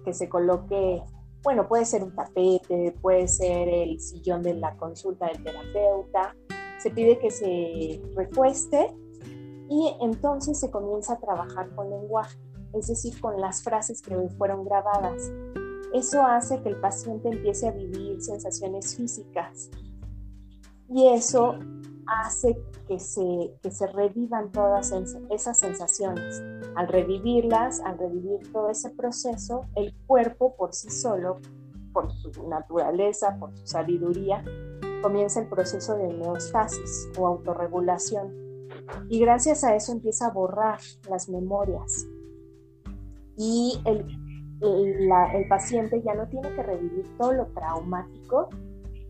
que 0.03 0.13
se 0.13 0.29
coloque, 0.29 1.01
bueno, 1.43 1.67
puede 1.67 1.85
ser 1.85 2.03
un 2.03 2.13
tapete, 2.15 2.95
puede 3.01 3.27
ser 3.27 3.67
el 3.67 3.99
sillón 3.99 4.43
de 4.43 4.53
la 4.53 4.75
consulta 4.77 5.27
del 5.27 5.43
terapeuta, 5.43 6.35
se 6.77 6.91
pide 6.91 7.17
que 7.17 7.31
se 7.31 8.01
recueste 8.15 8.95
y 9.69 9.97
entonces 10.01 10.59
se 10.59 10.69
comienza 10.69 11.13
a 11.13 11.19
trabajar 11.19 11.73
con 11.75 11.89
lenguaje, 11.89 12.37
es 12.73 12.87
decir, 12.87 13.19
con 13.19 13.41
las 13.41 13.63
frases 13.63 14.01
que 14.01 14.15
fueron 14.37 14.63
grabadas. 14.65 15.31
Eso 15.95 16.25
hace 16.25 16.61
que 16.61 16.67
el 16.67 16.81
paciente 16.81 17.29
empiece 17.29 17.69
a 17.69 17.71
vivir 17.71 18.21
sensaciones 18.21 18.97
físicas 18.97 19.69
y 20.89 21.07
eso 21.07 21.55
hace 22.05 22.61
que 22.85 22.99
se, 22.99 23.55
que 23.61 23.71
se 23.71 23.87
revivan 23.87 24.51
todas 24.51 24.93
esas 25.29 25.57
sensaciones. 25.57 26.43
Al 26.75 26.89
revivirlas, 26.89 27.79
al 27.79 27.97
revivir 27.97 28.51
todo 28.51 28.69
ese 28.69 28.89
proceso, 28.89 29.61
el 29.77 29.95
cuerpo 30.05 30.57
por 30.57 30.73
sí 30.73 30.89
solo, 30.89 31.39
por 31.93 32.11
su 32.11 32.49
naturaleza, 32.49 33.37
por 33.39 33.57
su 33.57 33.65
sabiduría, 33.65 34.43
comienza 35.01 35.39
el 35.39 35.47
proceso 35.47 35.95
de 35.95 36.09
neostasis 36.09 37.07
o 37.17 37.25
autorregulación. 37.25 38.33
Y 39.07 39.19
gracias 39.19 39.63
a 39.63 39.73
eso 39.77 39.93
empieza 39.93 40.27
a 40.27 40.31
borrar 40.31 40.79
las 41.09 41.29
memorias. 41.29 42.05
Y 43.37 43.79
el 43.85 44.24
el 44.61 45.47
paciente 45.47 46.01
ya 46.03 46.13
no 46.13 46.27
tiene 46.27 46.49
que 46.53 46.63
revivir 46.63 47.05
todo 47.17 47.33
lo 47.33 47.45
traumático 47.47 48.49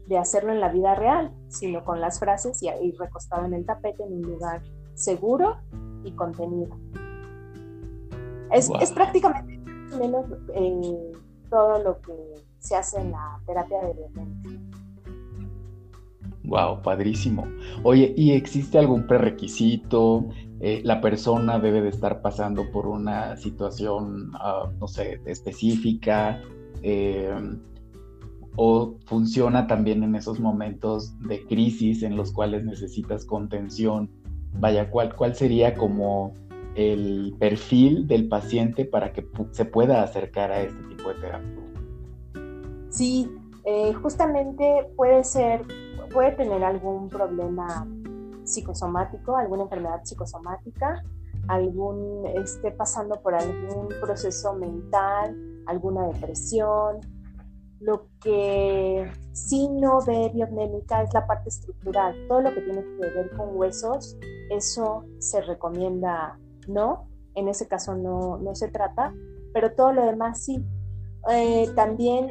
de 0.08 0.18
hacerlo 0.18 0.52
en 0.52 0.60
la 0.60 0.70
vida 0.70 0.96
real, 0.96 1.32
sino 1.48 1.84
con 1.84 2.00
las 2.00 2.20
frases 2.20 2.62
y, 2.62 2.70
ahí 2.70 2.92
recostado 3.00 3.46
en 3.46 3.54
el 3.54 3.66
tapete 3.66 4.04
en 4.04 4.14
un 4.14 4.22
lugar 4.22 4.62
seguro 4.94 5.58
y 6.04 6.12
contenido. 6.12 6.78
Es, 8.52 8.70
prácticamente 8.92 9.58
menos 9.98 10.26
eh, 10.54 11.12
todo 11.50 11.80
lo 11.80 12.00
que 12.02 12.14
se 12.60 12.76
hace 12.76 13.00
en 13.00 13.12
la 13.12 13.40
terapia 13.46 13.82
de 13.82 13.94
violencia. 13.94 14.65
Wow, 16.48 16.82
padrísimo. 16.82 17.48
Oye, 17.84 18.14
¿y 18.16 18.32
existe 18.32 18.78
algún 18.78 19.08
prerequisito? 19.08 20.30
Eh, 20.60 20.82
la 20.84 21.02
persona 21.02 21.60
debe 21.60 21.82
de 21.82 21.90
estar 21.90 22.22
pasando 22.22 22.72
por 22.72 22.88
una 22.88 23.36
situación, 23.38 24.32
ah, 24.36 24.70
no 24.80 24.88
sé, 24.88 25.20
específica, 25.26 26.42
eh, 26.82 27.34
o 28.56 28.96
funciona 29.06 29.68
también 29.68 30.04
en 30.04 30.16
esos 30.16 30.40
momentos 30.40 31.20
de 31.28 31.46
crisis 31.46 32.04
en 32.04 32.16
los 32.16 32.32
cuales 32.32 32.64
necesitas 32.64 33.26
contención. 33.26 34.10
Vaya, 34.54 34.90
¿cuál, 34.90 35.16
cuál 35.16 35.36
sería 35.36 35.76
como 35.76 36.34
el 36.76 37.36
perfil 37.40 38.08
del 38.08 38.28
paciente 38.28 38.86
para 38.86 39.12
que 39.12 39.28
se 39.52 39.66
pueda 39.66 40.04
acercar 40.04 40.52
a 40.52 40.62
este 40.62 40.84
tipo 40.84 41.10
de 41.10 41.16
terapia? 41.16 41.50
Sí, 42.90 43.30
eh, 43.66 43.94
justamente 43.94 44.88
puede 44.96 45.24
ser, 45.24 45.64
puede 46.16 46.32
tener 46.32 46.64
algún 46.64 47.10
problema 47.10 47.86
psicosomático, 48.46 49.36
alguna 49.36 49.64
enfermedad 49.64 50.02
psicosomática, 50.06 51.04
algún, 51.50 52.26
esté 52.26 52.72
pasando 52.72 53.22
por 53.22 53.36
algún 53.36 53.90
proceso 54.02 54.54
mental, 54.54 55.36
alguna 55.68 56.08
depresión. 56.08 57.02
Lo 57.82 58.08
que 58.22 59.12
sí 59.34 59.68
no 59.70 60.00
ve 60.08 60.32
biomnémica 60.34 61.04
es 61.04 61.14
la 61.14 61.28
parte 61.28 61.50
estructural. 61.50 62.16
Todo 62.30 62.42
lo 62.42 62.54
que 62.54 62.62
tiene 62.62 62.82
que 62.82 63.10
ver 63.14 63.32
con 63.36 63.58
huesos, 63.58 64.18
eso 64.50 65.04
se 65.20 65.42
recomienda 65.42 66.40
no. 66.70 67.10
En 67.36 67.50
ese 67.50 67.68
caso 67.68 67.94
no, 67.94 68.38
no 68.38 68.56
se 68.56 68.70
trata, 68.70 69.14
pero 69.54 69.74
todo 69.74 69.92
lo 69.92 70.06
demás 70.06 70.46
sí. 70.46 70.66
Eh, 71.30 71.68
también 71.76 72.30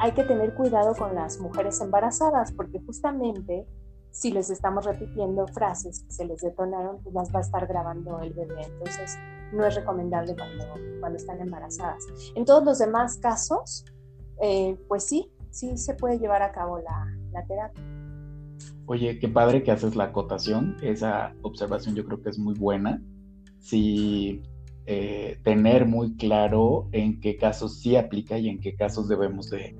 hay 0.00 0.12
que 0.12 0.24
tener 0.24 0.54
cuidado 0.54 0.94
con 0.94 1.14
las 1.14 1.40
mujeres 1.40 1.80
embarazadas, 1.80 2.52
porque 2.52 2.80
justamente 2.80 3.66
si 4.10 4.30
les 4.30 4.50
estamos 4.50 4.84
repitiendo 4.84 5.46
frases 5.48 6.02
que 6.04 6.12
se 6.12 6.24
les 6.24 6.40
detonaron, 6.40 7.02
pues 7.02 7.14
las 7.14 7.32
va 7.34 7.38
a 7.38 7.42
estar 7.42 7.66
grabando 7.66 8.20
el 8.20 8.32
bebé. 8.32 8.62
Entonces, 8.64 9.16
no 9.52 9.64
es 9.66 9.74
recomendable 9.74 10.34
cuando, 10.34 10.64
cuando 11.00 11.18
están 11.18 11.40
embarazadas. 11.40 12.04
En 12.34 12.44
todos 12.44 12.64
los 12.64 12.78
demás 12.78 13.18
casos, 13.18 13.84
eh, 14.40 14.76
pues 14.88 15.04
sí, 15.04 15.30
sí 15.50 15.76
se 15.76 15.94
puede 15.94 16.18
llevar 16.18 16.42
a 16.42 16.52
cabo 16.52 16.78
la, 16.78 17.06
la 17.32 17.44
terapia. 17.46 17.84
Oye, 18.86 19.18
qué 19.18 19.28
padre 19.28 19.62
que 19.62 19.70
haces 19.70 19.94
la 19.94 20.04
acotación. 20.04 20.76
Esa 20.82 21.34
observación 21.42 21.94
yo 21.94 22.04
creo 22.04 22.22
que 22.22 22.30
es 22.30 22.38
muy 22.38 22.54
buena. 22.54 23.02
Si 23.58 24.42
eh, 24.86 25.38
tener 25.44 25.84
muy 25.86 26.16
claro 26.16 26.88
en 26.92 27.20
qué 27.20 27.36
casos 27.36 27.80
sí 27.80 27.96
aplica 27.96 28.38
y 28.38 28.48
en 28.48 28.58
qué 28.60 28.74
casos 28.74 29.06
debemos 29.06 29.50
de, 29.50 29.76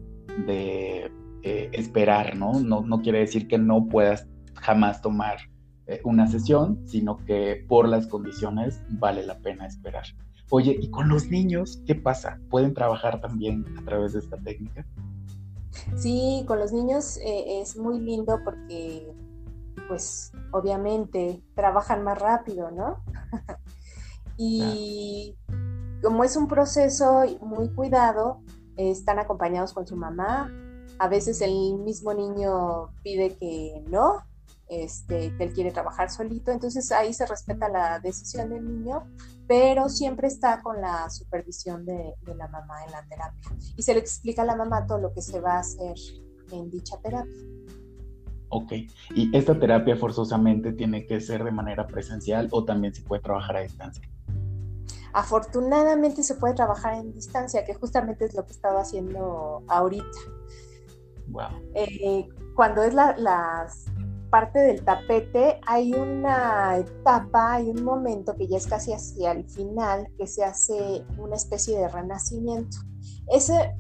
de 0.46 1.10
eh, 1.42 1.70
esperar, 1.72 2.36
¿no? 2.36 2.60
¿no? 2.60 2.82
¿no? 2.82 3.00
quiere 3.00 3.20
decir 3.20 3.48
que 3.48 3.58
no 3.58 3.86
puedas 3.86 4.26
jamás 4.54 5.00
tomar 5.00 5.38
eh, 5.86 6.00
una 6.04 6.26
sesión, 6.26 6.82
sino 6.86 7.24
que 7.24 7.64
por 7.68 7.88
las 7.88 8.06
condiciones 8.06 8.82
vale 8.90 9.24
la 9.24 9.38
pena 9.38 9.66
esperar. 9.66 10.04
Oye, 10.50 10.76
¿y 10.80 10.90
con 10.90 11.08
los 11.08 11.28
niños 11.28 11.82
qué 11.86 11.94
pasa? 11.94 12.40
¿Pueden 12.50 12.74
trabajar 12.74 13.20
también 13.20 13.64
a 13.78 13.84
través 13.84 14.14
de 14.14 14.20
esta 14.20 14.36
técnica? 14.38 14.86
Sí, 15.96 16.44
con 16.46 16.58
los 16.58 16.72
niños 16.72 17.18
eh, 17.18 17.60
es 17.60 17.76
muy 17.76 18.00
lindo 18.00 18.40
porque, 18.44 19.12
pues, 19.88 20.32
obviamente 20.52 21.42
trabajan 21.54 22.02
más 22.02 22.18
rápido, 22.18 22.70
¿no? 22.70 23.02
y 24.36 25.36
como 26.02 26.24
es 26.24 26.36
un 26.36 26.48
proceso 26.48 27.24
muy 27.40 27.68
cuidado, 27.70 28.42
están 28.78 29.18
acompañados 29.18 29.72
con 29.72 29.86
su 29.86 29.96
mamá. 29.96 30.50
A 30.98 31.08
veces 31.08 31.40
el 31.42 31.76
mismo 31.78 32.14
niño 32.14 32.90
pide 33.02 33.36
que 33.36 33.84
no, 33.88 34.24
este, 34.68 35.34
que 35.36 35.44
él 35.44 35.52
quiere 35.52 35.72
trabajar 35.72 36.10
solito, 36.10 36.50
entonces 36.50 36.90
ahí 36.92 37.12
se 37.12 37.26
respeta 37.26 37.68
la 37.68 37.98
decisión 38.00 38.50
del 38.50 38.64
niño, 38.64 39.04
pero 39.46 39.88
siempre 39.88 40.28
está 40.28 40.62
con 40.62 40.80
la 40.80 41.10
supervisión 41.10 41.84
de, 41.84 42.14
de, 42.22 42.34
la 42.34 42.48
mamá 42.48 42.84
en 42.84 42.92
la 42.92 43.02
terapia. 43.04 43.50
Y 43.76 43.82
se 43.82 43.94
le 43.94 44.00
explica 44.00 44.42
a 44.42 44.46
la 44.46 44.56
mamá 44.56 44.86
todo 44.86 44.98
lo 44.98 45.12
que 45.12 45.22
se 45.22 45.40
va 45.40 45.54
a 45.54 45.60
hacer 45.60 45.96
en 46.52 46.70
dicha 46.70 46.98
terapia. 47.00 47.32
Ok, 48.50 48.72
¿y 49.14 49.36
esta 49.36 49.58
terapia 49.58 49.96
forzosamente 49.96 50.72
tiene 50.72 51.06
que 51.06 51.20
ser 51.20 51.44
de 51.44 51.50
manera 51.50 51.86
presencial 51.86 52.48
o 52.50 52.64
también 52.64 52.94
se 52.94 53.02
puede 53.02 53.22
trabajar 53.22 53.56
a 53.56 53.60
distancia? 53.60 54.08
Afortunadamente 55.12 56.22
se 56.22 56.34
puede 56.34 56.54
trabajar 56.54 56.94
en 56.94 57.12
distancia, 57.12 57.64
que 57.64 57.74
justamente 57.74 58.24
es 58.24 58.34
lo 58.34 58.44
que 58.44 58.52
estaba 58.52 58.80
haciendo 58.80 59.62
ahorita. 59.68 60.18
Wow. 61.28 61.48
Eh, 61.74 62.28
cuando 62.54 62.82
es 62.82 62.94
la, 62.94 63.16
las 63.16 63.86
parte 64.30 64.58
del 64.58 64.84
tapete, 64.84 65.60
hay 65.66 65.94
una 65.94 66.78
etapa, 66.78 67.54
hay 67.54 67.70
un 67.70 67.82
momento 67.82 68.36
que 68.36 68.46
ya 68.46 68.58
es 68.58 68.66
casi 68.66 68.92
hacia 68.92 69.32
el 69.32 69.48
final, 69.48 70.08
que 70.18 70.26
se 70.26 70.44
hace 70.44 71.04
una 71.18 71.36
especie 71.36 71.78
de 71.78 71.88
renacimiento. 71.88 72.78
Ese, 73.28 73.74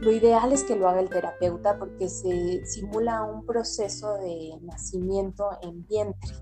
lo 0.00 0.10
ideal 0.10 0.52
es 0.52 0.64
que 0.64 0.76
lo 0.76 0.88
haga 0.88 1.00
el 1.00 1.10
terapeuta 1.10 1.78
porque 1.78 2.08
se 2.08 2.64
simula 2.66 3.22
un 3.24 3.44
proceso 3.44 4.14
de 4.14 4.58
nacimiento 4.62 5.50
en 5.62 5.86
vientre. 5.86 6.34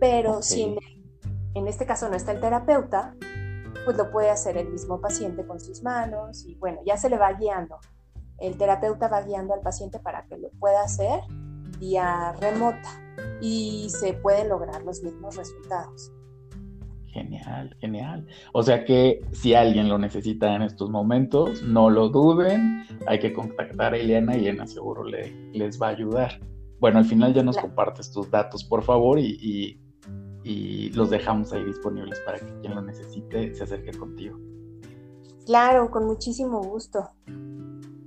Pero 0.00 0.42
si 0.42 0.62
en, 0.62 0.76
en 1.54 1.68
este 1.68 1.86
caso 1.86 2.08
no 2.08 2.16
está 2.16 2.32
el 2.32 2.40
terapeuta, 2.40 3.14
pues 3.84 3.96
lo 3.96 4.10
puede 4.10 4.30
hacer 4.30 4.56
el 4.56 4.70
mismo 4.70 5.00
paciente 5.00 5.46
con 5.46 5.60
sus 5.60 5.82
manos 5.82 6.44
y 6.46 6.54
bueno, 6.56 6.80
ya 6.84 6.96
se 6.96 7.08
le 7.08 7.18
va 7.18 7.32
guiando. 7.32 7.78
El 8.38 8.56
terapeuta 8.56 9.08
va 9.08 9.22
guiando 9.22 9.54
al 9.54 9.60
paciente 9.60 9.98
para 10.00 10.26
que 10.26 10.38
lo 10.38 10.50
pueda 10.58 10.82
hacer 10.82 11.20
vía 11.78 12.32
remota 12.40 12.88
y 13.40 13.88
se 13.90 14.14
pueden 14.14 14.48
lograr 14.48 14.82
los 14.82 15.02
mismos 15.02 15.36
resultados. 15.36 16.12
Genial, 17.14 17.76
genial. 17.80 18.26
O 18.52 18.62
sea 18.64 18.84
que 18.84 19.20
si 19.30 19.54
alguien 19.54 19.88
lo 19.88 19.98
necesita 19.98 20.56
en 20.56 20.62
estos 20.62 20.90
momentos, 20.90 21.62
no 21.62 21.88
lo 21.88 22.08
duden, 22.08 22.84
hay 23.06 23.20
que 23.20 23.32
contactar 23.32 23.94
a 23.94 23.96
Eliana 23.96 24.36
y 24.36 24.40
Eliana 24.40 24.66
seguro 24.66 25.04
le, 25.04 25.32
les 25.52 25.80
va 25.80 25.88
a 25.88 25.90
ayudar. 25.90 26.40
Bueno, 26.80 26.98
al 26.98 27.04
final 27.04 27.32
ya 27.32 27.44
nos 27.44 27.56
compartes 27.56 28.10
tus 28.10 28.28
datos, 28.30 28.64
por 28.64 28.82
favor, 28.82 29.20
y, 29.20 29.38
y, 29.40 29.80
y 30.44 30.90
los 30.90 31.10
dejamos 31.10 31.52
ahí 31.52 31.64
disponibles 31.64 32.20
para 32.20 32.38
que 32.38 32.60
quien 32.60 32.74
lo 32.74 32.82
necesite 32.82 33.54
se 33.54 33.64
acerque 33.64 33.92
contigo. 33.92 34.38
Claro, 35.46 35.90
con 35.90 36.06
muchísimo 36.06 36.62
gusto. 36.62 37.08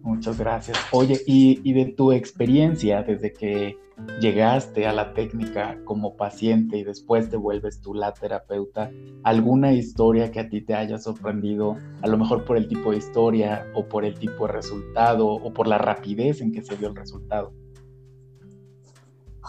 Muchas 0.08 0.40
gracias. 0.40 0.78
Oye, 0.92 1.20
y, 1.26 1.74
de 1.74 1.94
tu 1.94 2.14
experiencia 2.14 3.04
desde 3.04 3.34
que 3.34 3.78
llegaste 4.22 4.88
a 4.88 4.94
la 4.94 5.14
técnica 5.14 5.80
como 5.84 6.16
paciente 6.16 6.78
y 6.78 6.84
después 6.84 7.30
te 7.30 7.36
vuelves 7.36 7.82
tú 7.82 7.94
la 7.94 8.14
terapeuta, 8.14 8.90
¿alguna 9.24 9.74
historia 9.74 10.32
que 10.32 10.40
a 10.40 10.50
ti 10.50 10.62
te 10.62 10.76
haya 10.76 10.98
sorprendido, 10.98 11.76
a 12.02 12.08
lo 12.08 12.18
mejor 12.18 12.46
por 12.46 12.56
el 12.56 12.68
tipo 12.70 12.92
de 12.92 12.98
historia 12.98 13.68
o 13.76 13.86
por 13.88 14.06
el 14.06 14.18
tipo 14.18 14.48
de 14.48 14.54
resultado 14.54 15.28
o 15.28 15.54
por 15.54 15.68
la 15.68 15.78
rapidez 15.78 16.42
en 16.42 16.54
que 16.54 16.62
se 16.62 16.78
dio 16.78 16.88
el 16.88 16.96
resultado? 16.96 17.52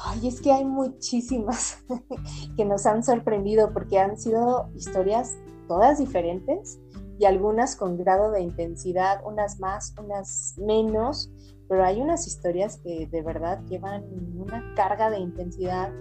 Ay, 0.05 0.29
es 0.29 0.41
que 0.41 0.53
hay 0.53 0.65
muchísimas 0.65 1.85
que 2.57 2.65
nos 2.65 2.87
han 2.87 3.03
sorprendido 3.03 3.73
porque 3.73 3.99
han 3.99 4.17
sido 4.17 4.71
historias 4.75 5.37
todas 5.67 5.99
diferentes 5.99 6.81
y 7.19 7.25
algunas 7.25 7.75
con 7.75 7.99
grado 7.99 8.31
de 8.31 8.41
intensidad, 8.41 9.21
unas 9.25 9.59
más, 9.59 9.95
unas 10.01 10.55
menos, 10.57 11.31
pero 11.69 11.85
hay 11.85 12.01
unas 12.01 12.27
historias 12.27 12.79
que 12.79 13.09
de 13.09 13.23
verdad 13.23 13.61
llevan 13.69 14.05
una 14.39 14.73
carga 14.77 15.11
de 15.11 15.19
intensidad 15.19 15.93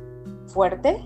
fuerte 0.45 1.03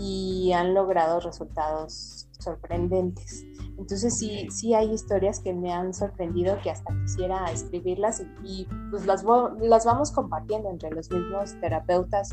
y 0.00 0.52
han 0.52 0.72
logrado 0.72 1.20
resultados 1.20 2.26
sorprendentes. 2.38 3.44
Entonces 3.76 4.16
sí, 4.16 4.48
sí 4.50 4.72
hay 4.74 4.90
historias 4.92 5.40
que 5.40 5.52
me 5.52 5.72
han 5.72 5.92
sorprendido 5.92 6.56
que 6.62 6.70
hasta 6.70 6.94
quisiera 7.02 7.44
escribirlas 7.52 8.22
y, 8.42 8.66
pues 8.90 9.04
las, 9.04 9.24
las, 9.60 9.84
vamos 9.84 10.10
compartiendo 10.10 10.70
entre 10.70 10.90
los 10.90 11.10
mismos 11.10 11.54
terapeutas, 11.60 12.30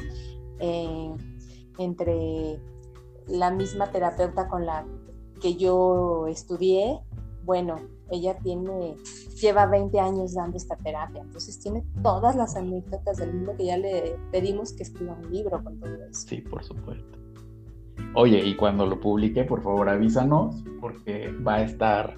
eh, 0.60 1.14
entre 1.78 2.62
la 3.28 3.52
misma 3.52 3.92
terapeuta 3.92 4.48
con 4.48 4.66
la 4.66 4.86
que 5.42 5.56
yo 5.56 6.28
estudié, 6.28 7.02
bueno, 7.44 7.76
ella 8.10 8.38
tiene, 8.40 8.96
lleva 9.42 9.66
20 9.66 10.00
años 10.00 10.34
dando 10.34 10.56
esta 10.56 10.78
terapia, 10.78 11.22
entonces 11.22 11.60
tiene 11.60 11.86
todas 12.02 12.38
las 12.38 12.56
anécdotas 12.56 13.18
del 13.18 13.34
mundo 13.34 13.56
que 13.58 13.66
ya 13.66 13.78
le 13.78 14.18
pedimos 14.32 14.72
que 14.72 14.84
escriba 14.84 15.14
un 15.14 15.32
libro 15.32 15.62
con 15.62 15.80
todo 15.80 15.94
eso. 16.06 16.28
Sí, 16.28 16.38
por 16.42 16.64
supuesto. 16.64 17.27
Oye, 18.14 18.44
y 18.46 18.56
cuando 18.56 18.86
lo 18.86 19.00
publique, 19.00 19.44
por 19.44 19.62
favor 19.62 19.90
avísanos, 19.90 20.64
porque 20.82 21.32
va 21.46 21.56
a 21.56 21.64
estar 21.64 22.16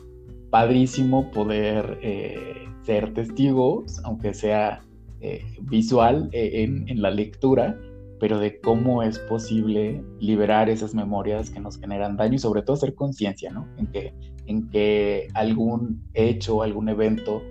padrísimo 0.49 1.29
poder 1.31 1.99
eh, 2.01 2.67
ser 2.83 3.13
testigos, 3.13 3.99
aunque 4.03 4.33
sea 4.33 4.81
eh, 5.21 5.43
visual 5.61 6.29
eh, 6.31 6.63
en, 6.63 7.01
la 7.01 7.11
lectura, 7.11 7.77
pero 8.19 8.39
de 8.39 8.59
cómo 8.59 9.03
es 9.03 9.19
posible 9.19 10.03
liberar 10.19 10.69
esas 10.69 10.95
memorias 10.95 11.49
que 11.49 11.59
nos 11.59 11.77
generan 11.77 12.17
daño 12.17 12.35
y 12.35 12.39
sobre 12.39 12.61
todo 12.61 12.75
hacer 12.75 12.95
conciencia, 12.95 13.51
¿no? 13.51 13.67
En 13.77 13.87
que, 13.87 14.13
en 14.45 14.69
que 14.69 15.27
algún 15.33 16.03
hecho, 16.13 16.63
algún 16.63 16.89
evento 16.89 17.41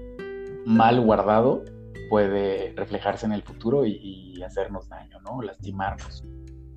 mal 0.67 1.01
guardado 1.01 1.63
puede 2.11 2.73
reflejarse 2.75 3.27
en 3.27 3.33
el 3.33 3.43
futuro 3.43 3.87
y, 3.87 4.27
hacernos 4.43 4.89
daño, 4.89 5.21
¿no? 5.21 5.43
Lastimarnos. 5.43 6.25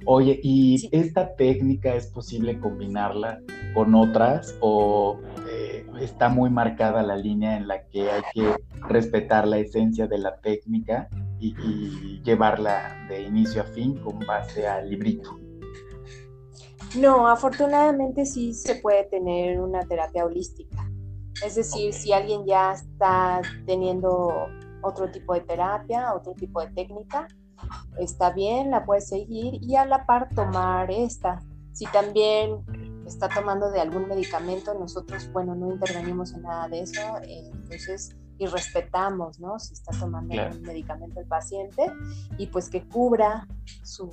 Oye, 0.05 0.39
¿y 0.41 0.89
esta 0.91 1.35
técnica 1.35 1.95
es 1.95 2.07
posible 2.07 2.59
combinarla 2.59 3.39
con 3.73 3.93
otras 3.93 4.55
o 4.59 5.19
eh, 5.47 5.85
está 6.01 6.29
muy 6.29 6.49
marcada 6.49 7.03
la 7.03 7.15
línea 7.15 7.55
en 7.57 7.67
la 7.67 7.85
que 7.87 8.09
hay 8.09 8.21
que 8.33 8.55
respetar 8.87 9.47
la 9.47 9.59
esencia 9.59 10.07
de 10.07 10.17
la 10.17 10.37
técnica 10.37 11.07
y, 11.39 12.21
llevarla 12.23 13.07
de 13.09 13.23
inicio 13.23 13.63
a 13.63 13.65
fin 13.65 13.97
con 13.97 14.19
base 14.19 14.67
al 14.67 14.89
librito. 14.89 15.39
No, 16.95 17.27
afortunadamente 17.27 18.25
sí 18.25 18.53
se 18.53 18.75
puede 18.75 19.05
tener 19.05 19.59
una 19.59 19.79
terapia 19.87 20.23
holística. 20.23 20.87
Es 21.43 21.55
decir, 21.55 21.93
si 21.93 22.13
alguien 22.13 22.45
ya 22.45 22.73
está 22.73 23.41
teniendo 23.65 24.49
otro 24.83 25.09
tipo 25.09 25.33
de 25.33 25.41
terapia, 25.41 26.13
otro 26.13 26.33
tipo 26.33 26.61
de 26.61 26.67
técnica, 26.67 27.27
está 27.99 28.31
bien, 28.31 28.71
la 28.71 28.85
puede 28.85 29.01
seguir 29.01 29.59
y 29.61 29.75
a 29.75 29.85
la 29.85 30.05
par 30.05 30.29
tomar 30.35 30.91
esta. 30.91 31.39
Si 31.73 31.85
también 31.85 32.63
está 33.05 33.29
tomando 33.29 33.71
de 33.71 33.81
algún 33.81 34.07
medicamento, 34.07 34.73
nosotros, 34.73 35.29
bueno, 35.31 35.55
no 35.55 35.71
intervenimos 35.71 36.33
en 36.33 36.43
nada 36.43 36.67
de 36.67 36.81
eso, 36.81 37.01
eh, 37.23 37.49
entonces 37.53 38.15
y 38.41 38.47
respetamos, 38.47 39.39
¿no? 39.39 39.59
Si 39.59 39.73
está 39.73 39.91
tomando 39.99 40.33
un 40.33 40.61
medicamento 40.63 41.19
el 41.19 41.27
paciente 41.27 41.83
y 42.39 42.47
pues 42.47 42.69
que 42.71 42.83
cubra 42.87 43.47
su 43.83 44.09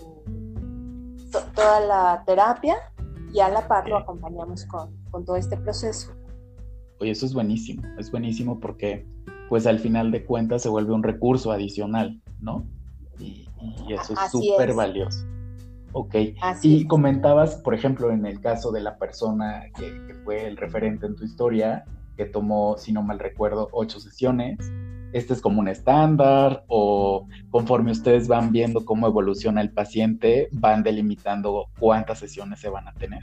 toda 1.55 1.81
la 1.81 2.23
terapia 2.27 2.77
y 3.33 3.41
a 3.41 3.49
la 3.49 3.67
par 3.67 3.89
lo 3.89 3.97
acompañamos 3.97 4.67
con, 4.67 4.95
con, 5.11 5.25
todo 5.25 5.37
este 5.37 5.57
proceso. 5.57 6.13
Oye, 7.01 7.13
eso 7.13 7.25
es 7.25 7.33
buenísimo, 7.33 7.83
es 7.99 8.11
buenísimo 8.11 8.61
porque 8.61 9.07
pues 9.49 9.67
al 9.67 9.79
final 9.79 10.11
de 10.11 10.27
cuentas 10.27 10.61
se 10.61 10.69
vuelve 10.69 10.93
un 10.93 11.03
recurso 11.03 11.51
adicional, 11.51 12.21
¿no? 12.39 12.67
Y, 13.19 13.47
eso 13.89 14.13
es 14.13 14.31
súper 14.31 14.75
valioso. 14.75 15.27
Ok. 15.93 16.15
y 16.63 16.87
comentabas, 16.87 17.57
por 17.57 17.75
ejemplo, 17.75 18.11
en 18.11 18.27
el 18.27 18.41
caso 18.41 18.71
de 18.71 18.81
la 18.81 18.99
persona 18.99 19.65
que, 19.75 20.07
que, 20.07 20.15
fue 20.23 20.47
el 20.47 20.57
referente 20.57 21.07
en 21.07 21.17
tu 21.17 21.25
historia, 21.25 21.85
que 22.17 22.27
tomó, 22.27 22.77
si 22.77 22.93
no 22.93 23.03
mal 23.03 23.19
recuerdo, 23.19 23.69
ocho 23.73 23.99
sesiones. 23.99 24.59
¿Este 25.13 25.33
es 25.33 25.41
como 25.41 25.61
un 25.61 25.69
estándar 25.69 26.65
o 26.69 27.27
conforme 27.51 27.93
ustedes 27.93 28.29
van 28.29 28.53
viendo 28.53 28.85
cómo 28.85 29.07
evoluciona 29.07 29.63
el 29.63 29.73
paciente, 29.73 30.49
van 30.53 30.83
delimitando 30.83 31.69
cuántas 31.81 32.19
sesiones 32.19 32.61
se 32.61 32.69
van 32.69 32.89
a 32.89 32.93
tener? 32.93 33.23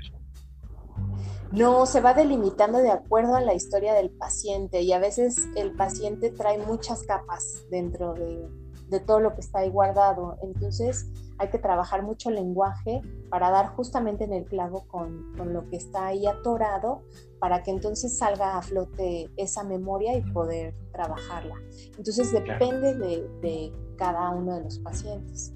No, 1.51 1.85
se 1.85 2.01
va 2.01 2.13
delimitando 2.13 2.79
de 2.79 2.89
acuerdo 2.89 3.35
a 3.35 3.41
la 3.41 3.53
historia 3.53 3.93
del 3.93 4.09
paciente 4.09 4.81
y 4.81 4.93
a 4.93 4.99
veces 4.99 5.47
el 5.55 5.73
paciente 5.73 6.31
trae 6.31 6.57
muchas 6.57 7.03
capas 7.03 7.65
dentro 7.69 8.13
de, 8.13 8.49
de 8.89 8.99
todo 8.99 9.19
lo 9.19 9.33
que 9.33 9.41
está 9.41 9.59
ahí 9.59 9.69
guardado. 9.69 10.37
Entonces 10.41 11.11
hay 11.37 11.49
que 11.49 11.57
trabajar 11.57 12.03
mucho 12.03 12.29
el 12.29 12.35
lenguaje 12.35 13.01
para 13.29 13.49
dar 13.49 13.67
justamente 13.75 14.23
en 14.23 14.33
el 14.33 14.45
clavo 14.45 14.87
con, 14.87 15.33
con, 15.37 15.53
lo 15.53 15.67
que 15.69 15.75
está 15.75 16.07
ahí 16.07 16.25
atorado 16.25 17.03
para 17.39 17.61
que 17.63 17.71
entonces 17.71 18.17
salga 18.17 18.57
a 18.57 18.61
flote 18.61 19.29
esa 19.35 19.63
memoria 19.63 20.15
y 20.17 20.21
poder 20.21 20.73
trabajarla. 20.93 21.55
Entonces 21.97 22.31
depende 22.31 22.95
de, 22.95 23.27
de, 23.41 23.73
cada 23.97 24.29
uno 24.29 24.55
de 24.55 24.63
los 24.63 24.79
pacientes. 24.79 25.53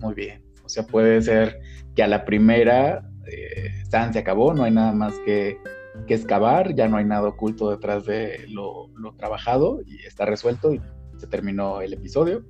Muy 0.00 0.14
bien. 0.14 0.44
O 0.64 0.68
sea, 0.68 0.84
puede 0.84 1.22
ser 1.22 1.60
que 1.94 2.02
a 2.02 2.08
la 2.08 2.24
primera 2.24 3.08
eh, 3.26 3.70
se 3.88 4.18
acabó, 4.18 4.52
no 4.52 4.64
hay 4.64 4.72
nada 4.72 4.92
más 4.92 5.14
que 5.24 5.58
que 6.06 6.14
excavar, 6.14 6.74
ya 6.74 6.88
no 6.88 6.96
hay 6.96 7.04
nada 7.04 7.28
oculto 7.28 7.70
detrás 7.70 8.04
de 8.04 8.44
lo, 8.48 8.90
trabajado 9.16 9.80
y 9.86 10.04
está 10.06 10.24
resuelto 10.26 10.72
y 10.72 10.80
se 11.16 11.26
terminó 11.26 11.80
el 11.80 11.92
episodio. 11.92 12.44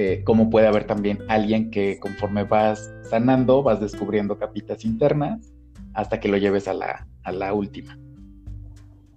Eh, 0.00 0.22
como 0.22 0.48
puede 0.48 0.68
haber 0.68 0.86
también 0.86 1.18
alguien 1.26 1.72
que 1.72 1.98
conforme 1.98 2.44
vas 2.44 2.88
sanando, 3.10 3.64
vas 3.64 3.80
descubriendo 3.80 4.38
capitas 4.38 4.84
internas 4.84 5.52
hasta 5.92 6.20
que 6.20 6.28
lo 6.28 6.36
lleves 6.36 6.68
a 6.68 6.74
la, 6.74 7.08
a 7.24 7.32
la 7.32 7.52
última. 7.52 7.98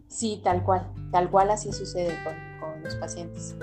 Sí, 0.07 0.41
tal 0.43 0.63
cual, 0.63 0.91
tal 1.11 1.29
cual 1.29 1.51
así 1.51 1.71
sucede 1.71 2.15
con, 2.23 2.33
con 2.59 2.81
los 2.81 2.95
pacientes. 2.95 3.55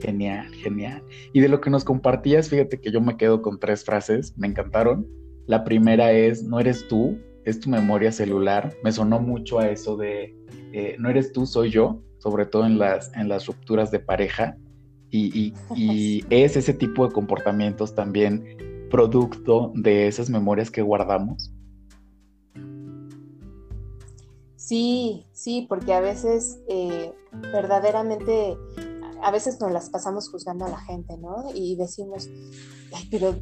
Genial, 0.00 0.52
genial. 0.54 1.04
Y 1.32 1.38
de 1.38 1.48
lo 1.48 1.60
que 1.60 1.70
nos 1.70 1.84
compartías, 1.84 2.48
fíjate 2.48 2.80
que 2.80 2.90
yo 2.90 3.00
me 3.00 3.16
quedo 3.16 3.40
con 3.40 3.60
tres 3.60 3.84
frases, 3.84 4.36
me 4.36 4.48
encantaron. 4.48 5.06
La 5.46 5.62
primera 5.62 6.10
es, 6.10 6.42
no 6.42 6.58
eres 6.58 6.88
tú, 6.88 7.20
es 7.44 7.60
tu 7.60 7.70
memoria 7.70 8.10
celular. 8.10 8.74
Me 8.82 8.90
sonó 8.90 9.20
mucho 9.20 9.60
a 9.60 9.68
eso 9.68 9.96
de, 9.96 10.36
eh, 10.72 10.96
no 10.98 11.08
eres 11.08 11.32
tú, 11.32 11.46
soy 11.46 11.70
yo, 11.70 12.02
sobre 12.18 12.46
todo 12.46 12.66
en 12.66 12.80
las, 12.80 13.14
en 13.14 13.28
las 13.28 13.46
rupturas 13.46 13.92
de 13.92 14.00
pareja. 14.00 14.56
Y, 15.14 15.52
y 15.76 16.24
es 16.30 16.56
ese 16.56 16.72
tipo 16.72 17.06
de 17.06 17.12
comportamientos 17.12 17.94
también 17.94 18.88
producto 18.90 19.72
de 19.74 20.06
esas 20.06 20.30
memorias 20.30 20.70
que 20.70 20.80
guardamos. 20.80 21.52
Sí, 24.56 25.26
sí, 25.32 25.66
porque 25.68 25.92
a 25.92 26.00
veces 26.00 26.60
eh, 26.68 27.12
verdaderamente 27.52 28.56
a 29.22 29.30
veces 29.30 29.60
nos 29.60 29.72
las 29.72 29.90
pasamos 29.90 30.30
juzgando 30.30 30.64
a 30.64 30.68
la 30.68 30.80
gente, 30.80 31.16
¿no? 31.16 31.44
Y 31.54 31.76
decimos, 31.76 32.28
Ay, 32.94 33.08
pero 33.10 33.34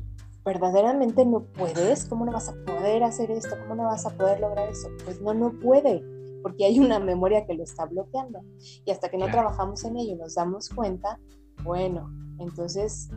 verdaderamente 0.45 1.27
no 1.27 1.45
puedes, 1.45 2.05
¿cómo 2.07 2.25
no 2.25 2.33
vas 2.33 2.49
a 2.49 2.55
poder 2.65 3.03
hacer 3.03 3.31
esto? 3.31 3.57
¿Cómo 3.63 3.75
no 3.75 3.85
vas 3.85 4.07
a 4.07 4.17
poder 4.17 4.41
lograr 4.41 4.69
eso? 4.69 4.89
Pues 5.05 5.21
no, 5.21 5.35
no 5.35 5.59
puede, 5.59 6.03
porque 6.43 6.65
hay 6.65 6.79
una 6.79 6.99
memoria 6.99 7.45
que 7.47 7.55
lo 7.55 7.65
está 7.65 7.87
bloqueando. 7.87 8.41
Y 8.85 8.91
hasta 8.91 9.09
que 9.09 9.19
no 9.19 9.27
trabajamos 9.27 9.85
en 9.85 9.97
ello 9.97 10.13
y 10.13 10.17
nos 10.17 10.35
damos 10.35 10.69
cuenta, 10.69 11.19
bueno, 11.63 12.11
entonces 12.39 13.11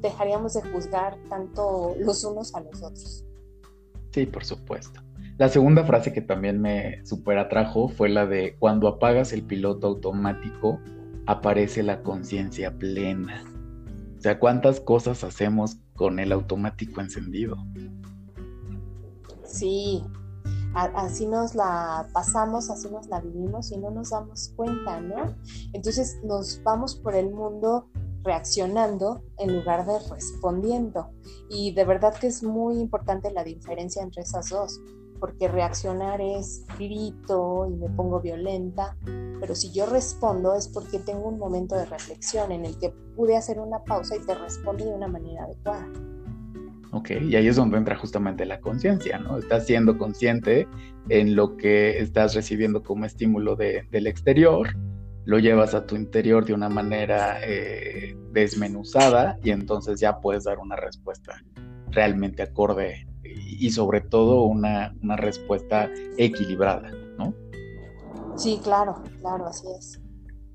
dejaríamos 0.00 0.54
de 0.54 0.62
juzgar 0.62 1.16
tanto 1.28 1.94
los 1.98 2.24
unos 2.24 2.54
a 2.54 2.60
los 2.60 2.82
otros. 2.82 3.24
Sí, 4.12 4.26
por 4.26 4.44
supuesto. 4.44 5.00
La 5.38 5.50
segunda 5.50 5.84
frase 5.84 6.12
que 6.12 6.22
también 6.22 6.60
me 6.60 7.04
super 7.04 7.36
atrajo 7.38 7.88
fue 7.88 8.08
la 8.08 8.26
de 8.26 8.56
cuando 8.58 8.88
apagas 8.88 9.32
el 9.34 9.42
piloto 9.42 9.86
automático, 9.88 10.80
aparece 11.26 11.82
la 11.82 12.02
conciencia 12.02 12.78
plena. 12.78 13.44
O 14.18 14.20
sea, 14.22 14.38
¿cuántas 14.38 14.80
cosas 14.80 15.24
hacemos 15.24 15.76
con 15.94 16.18
el 16.18 16.32
automático 16.32 17.02
encendido? 17.02 17.56
Sí, 19.44 20.02
así 20.76 21.26
nos 21.26 21.54
la 21.54 22.08
pasamos, 22.12 22.70
así 22.70 22.90
nos 22.90 23.08
la 23.08 23.20
vivimos 23.20 23.72
y 23.72 23.78
no 23.78 23.90
nos 23.90 24.10
damos 24.10 24.52
cuenta, 24.56 25.00
¿no? 25.00 25.34
Entonces 25.72 26.18
nos 26.22 26.62
vamos 26.62 26.96
por 26.96 27.14
el 27.14 27.30
mundo 27.30 27.88
reaccionando 28.22 29.22
en 29.38 29.56
lugar 29.56 29.86
de 29.86 29.98
respondiendo. 30.10 31.10
Y 31.48 31.72
de 31.72 31.84
verdad 31.84 32.14
que 32.14 32.26
es 32.26 32.42
muy 32.42 32.78
importante 32.78 33.30
la 33.30 33.44
diferencia 33.44 34.02
entre 34.02 34.22
esas 34.22 34.50
dos 34.50 34.80
porque 35.18 35.48
reaccionar 35.48 36.20
es 36.20 36.66
grito 36.78 37.66
y 37.66 37.74
me 37.74 37.88
pongo 37.88 38.20
violenta, 38.20 38.96
pero 39.40 39.54
si 39.54 39.72
yo 39.72 39.86
respondo 39.86 40.54
es 40.54 40.68
porque 40.68 40.98
tengo 40.98 41.28
un 41.28 41.38
momento 41.38 41.74
de 41.74 41.86
reflexión 41.86 42.52
en 42.52 42.66
el 42.66 42.78
que 42.78 42.90
pude 43.16 43.34
hacer 43.34 43.58
una 43.58 43.82
pausa 43.84 44.16
y 44.16 44.20
te 44.20 44.34
respondí 44.34 44.84
de 44.84 44.94
una 44.94 45.08
manera 45.08 45.44
adecuada. 45.44 45.88
Ok, 46.96 47.10
y 47.28 47.36
ahí 47.36 47.46
es 47.46 47.56
donde 47.56 47.76
entra 47.76 47.94
justamente 47.94 48.46
la 48.46 48.58
conciencia, 48.58 49.18
¿no? 49.18 49.36
Estás 49.36 49.66
siendo 49.66 49.98
consciente 49.98 50.66
en 51.10 51.36
lo 51.36 51.58
que 51.58 51.98
estás 51.98 52.34
recibiendo 52.34 52.82
como 52.82 53.04
estímulo 53.04 53.54
del 53.54 54.06
exterior, 54.06 54.70
lo 55.26 55.38
llevas 55.38 55.74
a 55.74 55.84
tu 55.84 55.94
interior 55.94 56.46
de 56.46 56.54
una 56.54 56.70
manera 56.70 57.36
eh, 57.42 58.16
desmenuzada 58.32 59.38
y 59.44 59.50
entonces 59.50 60.00
ya 60.00 60.20
puedes 60.20 60.44
dar 60.44 60.58
una 60.58 60.76
respuesta 60.76 61.34
realmente 61.90 62.42
acorde 62.42 63.06
y 63.24 63.68
sobre 63.72 64.00
todo 64.00 64.44
una, 64.44 64.94
respuesta 65.16 65.90
equilibrada, 66.16 66.90
¿no? 67.18 67.34
Sí, 68.36 68.58
claro, 68.64 69.02
claro, 69.20 69.46
así 69.48 69.66
es. 69.78 70.00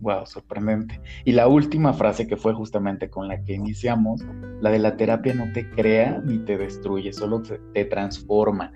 Wow, 0.02 0.26
sorprendente. 0.26 1.00
Y 1.26 1.32
la 1.32 1.48
última 1.48 1.94
frase 1.94 2.28
que 2.28 2.36
fue 2.36 2.54
justamente 2.54 3.10
con 3.10 3.28
la 3.28 3.44
que 3.44 3.54
iniciamos, 3.54 4.22
la 4.60 4.72
de 4.72 4.80
la 4.80 4.98
terapia 4.98 5.34
no 5.34 5.52
te 5.54 5.70
crea 5.70 6.22
ni 6.26 6.40
te 6.40 6.58
destruye, 6.58 7.14
solo 7.14 7.42
te, 7.42 7.86
transforma. 7.86 8.74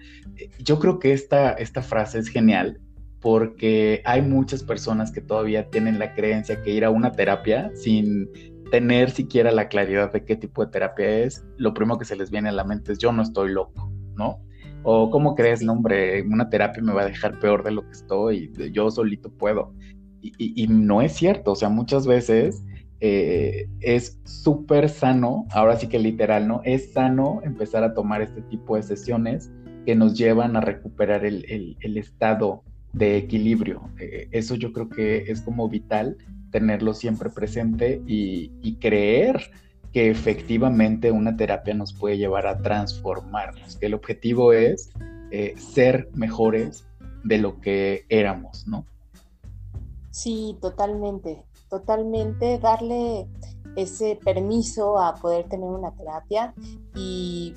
Yo 0.60 0.80
creo 0.80 1.00
que 1.00 1.14
esta, 1.14 1.54
esta 1.54 1.82
frase 1.82 2.20
es 2.20 2.30
genial 2.30 2.80
porque 3.22 4.02
hay 4.06 4.22
muchas 4.22 4.64
personas 4.64 5.12
que 5.12 5.22
todavía 5.22 5.70
tienen 5.72 5.98
la 5.98 6.14
creencia 6.14 6.62
que 6.62 6.72
ir 6.72 6.86
a 6.86 6.92
una 6.92 7.12
terapia 7.12 7.72
sin 7.74 8.30
tener 8.70 9.10
siquiera 9.10 9.52
la 9.52 9.68
claridad 9.68 10.14
de 10.14 10.24
qué 10.26 10.36
tipo 10.36 10.64
de 10.64 10.72
terapia 10.72 11.24
es, 11.24 11.44
lo 11.58 11.74
primero 11.74 11.98
que 11.98 12.06
se 12.06 12.16
les 12.16 12.30
viene 12.30 12.50
a 12.50 12.52
la 12.52 12.64
mente 12.64 12.92
es 12.92 13.00
yo 13.00 13.12
no 13.12 13.24
estoy 13.24 13.52
loco. 13.52 13.92
¿no? 14.16 14.42
O 14.84 15.10
cómo 15.10 15.36
crees, 15.36 15.68
hombre, 15.68 16.22
una 16.22 16.50
terapia 16.50 16.82
me 16.84 16.94
va 16.94 17.02
a 17.02 17.08
dejar 17.08 17.40
peor 17.40 17.64
de 17.64 17.72
lo 17.72 17.82
que 17.84 17.92
estoy, 17.92 18.52
yo 18.72 18.92
solito 18.92 19.32
puedo. 19.32 19.74
Y, 20.38 20.68
no 20.68 21.02
es 21.02 21.14
cierto, 21.14 21.52
o 21.52 21.56
sea, 21.56 21.70
muchas 21.70 22.08
veces 22.08 22.64
eh, 23.00 23.68
es 23.82 24.20
súper 24.24 24.90
sano, 24.90 25.46
ahora 25.52 25.78
sí 25.78 25.88
que 25.88 26.00
literal, 26.00 26.48
¿no? 26.48 26.62
Es 26.64 26.94
sano 26.94 27.42
empezar 27.44 27.84
a 27.84 27.94
tomar 27.94 28.22
este 28.22 28.42
tipo 28.42 28.76
de 28.76 28.84
sesiones 28.84 29.52
que 29.86 29.96
nos 29.96 30.18
llevan 30.18 30.56
a 30.56 30.62
recuperar 30.62 31.26
el, 31.26 31.78
estado 31.82 32.64
de 32.94 33.18
equilibrio. 33.18 33.90
Eh, 34.00 34.28
eso 34.32 34.56
yo 34.56 34.72
creo 34.74 34.90
que 34.90 35.32
es 35.32 35.42
como 35.42 35.70
vital 35.70 36.18
tenerlo 36.52 36.94
siempre 36.94 37.30
presente 37.30 38.02
y, 38.08 38.52
y 38.62 38.76
creer 38.76 39.52
que 39.96 40.10
efectivamente 40.10 41.10
una 41.10 41.38
terapia 41.38 41.74
nos 41.74 41.94
puede 41.94 42.18
llevar 42.18 42.48
a 42.48 42.58
transformarnos, 42.58 43.78
que 43.78 43.86
el 43.86 43.94
objetivo 43.94 44.52
es 44.52 44.92
eh, 45.32 45.56
ser 45.58 46.10
mejores 46.14 46.86
de 47.24 47.38
lo 47.38 47.60
que 47.60 48.06
éramos, 48.10 48.68
¿no? 48.68 48.86
Sí, 50.16 50.58
totalmente, 50.62 51.44
totalmente 51.70 52.58
darle 52.58 53.28
ese 53.76 54.18
permiso 54.24 54.98
a 54.98 55.14
poder 55.16 55.50
tener 55.50 55.70
una 55.70 55.94
terapia 55.94 56.54
y 56.96 57.54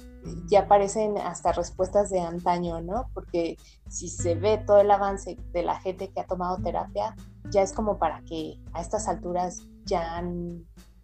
ya 0.51 0.62
aparecen 0.62 1.18
hasta 1.18 1.53
respuestas 1.53 2.11
de 2.11 2.18
antaño, 2.18 2.81
¿no? 2.81 3.11
Porque 3.14 3.57
si 3.88 4.09
se 4.09 4.35
ve 4.35 4.59
todo 4.59 4.81
el 4.81 4.90
avance 4.90 5.37
de 5.53 5.62
la 5.62 5.79
gente 5.79 6.09
que 6.09 6.18
ha 6.18 6.27
tomado 6.27 6.57
terapia, 6.57 7.14
ya 7.53 7.62
es 7.62 7.73
como 7.73 7.97
para 7.97 8.25
que 8.25 8.59
a 8.73 8.81
estas 8.81 9.07
alturas 9.07 9.62
ya 9.85 10.21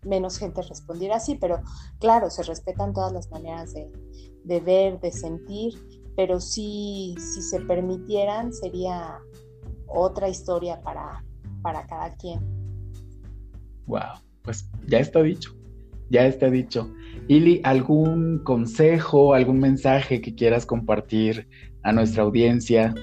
menos 0.02 0.38
gente 0.38 0.60
respondiera 0.60 1.18
así, 1.18 1.36
pero 1.36 1.60
claro, 2.00 2.30
se 2.30 2.42
respetan 2.42 2.92
todas 2.92 3.12
las 3.12 3.30
maneras 3.30 3.72
de, 3.74 4.60
ver, 4.60 4.98
de 4.98 5.12
sentir, 5.12 5.74
pero 6.16 6.40
sí, 6.40 7.14
si 7.16 7.42
se 7.42 7.60
permitieran, 7.60 8.52
sería 8.52 9.20
otra 9.86 10.28
historia 10.28 10.82
para, 10.82 11.24
para 11.64 11.86
cada 11.86 12.14
quien. 12.16 12.40
Wow, 13.86 14.20
pues 14.42 14.70
ya 14.86 14.98
está 14.98 15.22
dicho, 15.22 15.56
ya 16.10 16.26
está 16.26 16.50
dicho. 16.50 16.92
Ili, 17.26 17.60
¿algún 17.64 18.44
consejo, 18.44 19.32
algún 19.32 19.58
mensaje 19.58 20.20
que 20.20 20.34
quieras 20.34 20.66
compartir 20.66 21.48
a 21.82 21.92
nuestra 21.92 22.22
audiencia? 22.22 22.94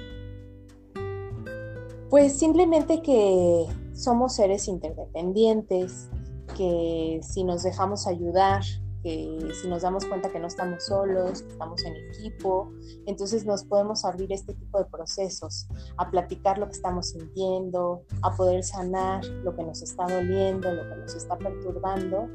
Pues 2.09 2.37
simplemente 2.37 3.01
que 3.01 3.65
somos 3.93 4.35
seres 4.35 4.67
interdependientes, 4.67 6.09
que 6.55 7.19
si 7.23 7.43
nos 7.43 7.63
dejamos 7.63 8.05
ayudar, 8.05 8.61
que 9.03 9.51
si 9.59 9.67
nos 9.67 9.81
damos 9.81 10.05
cuenta 10.05 10.31
que 10.31 10.39
no 10.39 10.47
estamos 10.47 10.85
solos, 10.85 11.41
que 11.41 11.49
estamos 11.49 11.83
en 11.85 11.95
equipo, 11.95 12.71
entonces 13.05 13.45
nos 13.45 13.63
podemos 13.63 14.05
abrir 14.05 14.31
este 14.31 14.53
tipo 14.53 14.79
de 14.79 14.85
procesos, 14.85 15.67
a 15.97 16.09
platicar 16.09 16.57
lo 16.57 16.67
que 16.67 16.73
estamos 16.73 17.09
sintiendo, 17.09 18.03
a 18.21 18.35
poder 18.35 18.63
sanar 18.63 19.25
lo 19.25 19.55
que 19.55 19.63
nos 19.63 19.81
está 19.81 20.05
doliendo, 20.05 20.71
lo 20.71 20.87
que 20.89 20.95
nos 20.95 21.15
está 21.15 21.37
perturbando 21.37 22.29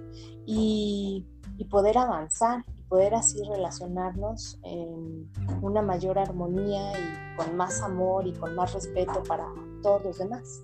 y, 0.44 1.26
y 1.58 1.64
poder 1.66 1.98
avanzar 1.98 2.64
y 2.76 2.82
poder 2.82 3.14
así 3.14 3.42
relacionarnos 3.44 4.58
en 4.64 5.30
una 5.62 5.82
mayor 5.82 6.18
armonía 6.18 6.92
y 6.92 7.36
con 7.36 7.56
más 7.56 7.80
amor 7.82 8.26
y 8.26 8.32
con 8.32 8.54
más 8.54 8.74
respeto 8.74 9.22
para 9.28 9.46
todos 9.82 10.04
los 10.04 10.18
demás. 10.18 10.62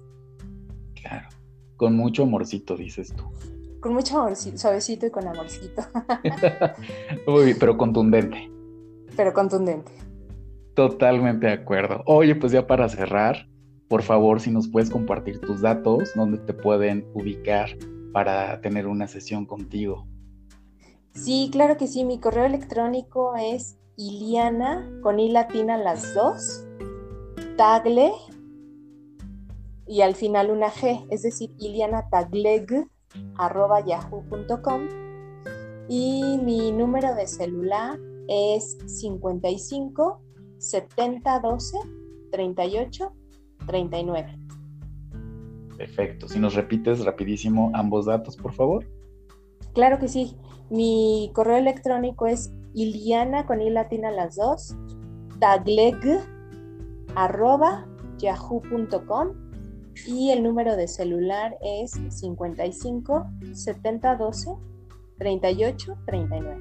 Claro. 0.94 1.28
Con 1.76 1.96
mucho 1.96 2.22
amorcito, 2.22 2.76
dices 2.76 3.12
tú. 3.12 3.24
Con 3.82 3.94
mucho 3.94 4.16
amorcito, 4.16 4.58
suavecito 4.58 5.06
y 5.06 5.10
con 5.10 5.26
amorcito. 5.26 5.82
Uy, 7.26 7.54
pero 7.58 7.76
contundente. 7.76 8.48
Pero 9.16 9.32
contundente. 9.32 9.90
Totalmente 10.74 11.48
de 11.48 11.54
acuerdo. 11.54 12.04
Oye, 12.06 12.36
pues 12.36 12.52
ya 12.52 12.64
para 12.64 12.88
cerrar, 12.88 13.48
por 13.88 14.02
favor, 14.02 14.40
si 14.40 14.52
nos 14.52 14.68
puedes 14.68 14.88
compartir 14.88 15.40
tus 15.40 15.62
datos, 15.62 16.12
donde 16.14 16.38
te 16.38 16.54
pueden 16.54 17.04
ubicar 17.12 17.70
para 18.12 18.60
tener 18.60 18.86
una 18.86 19.08
sesión 19.08 19.46
contigo. 19.46 20.06
Sí, 21.12 21.48
claro 21.50 21.76
que 21.76 21.88
sí. 21.88 22.04
Mi 22.04 22.20
correo 22.20 22.44
electrónico 22.44 23.34
es 23.34 23.78
iliana 23.96 24.88
con 25.02 25.18
i 25.18 25.32
latina 25.32 25.76
las 25.76 26.14
dos 26.14 26.64
Tagle 27.56 28.12
y 29.88 30.02
al 30.02 30.14
final 30.14 30.52
una 30.52 30.70
G, 30.70 31.04
es 31.10 31.22
decir, 31.22 31.50
ilianatagleg.yahoo.com 33.14 34.88
y 35.88 36.38
mi 36.42 36.72
número 36.72 37.14
de 37.14 37.26
celular 37.26 37.98
es 38.28 38.78
55 38.86 40.20
70 40.58 41.40
12 41.40 41.78
38 42.30 43.12
39. 43.66 44.38
Perfecto. 45.76 46.28
Si 46.28 46.38
nos 46.38 46.54
repites 46.54 47.04
rapidísimo 47.04 47.70
ambos 47.74 48.06
datos, 48.06 48.36
por 48.36 48.52
favor. 48.52 48.86
Claro 49.74 49.98
que 49.98 50.08
sí. 50.08 50.36
Mi 50.70 51.30
correo 51.34 51.56
electrónico 51.56 52.26
es 52.26 52.52
iliana 52.74 53.46
con 53.46 53.60
i 53.60 53.70
latina 53.70 54.10
las 54.10 54.36
dos, 54.36 54.76
tagleg 55.38 55.96
arroba 57.14 57.86
yahoo.com 58.18 59.41
y 60.06 60.30
el 60.30 60.42
número 60.42 60.76
de 60.76 60.88
celular 60.88 61.56
es 61.62 61.92
55 62.08 63.26
70 63.52 64.16
12 64.16 64.50
38 65.18 65.98
39. 66.06 66.56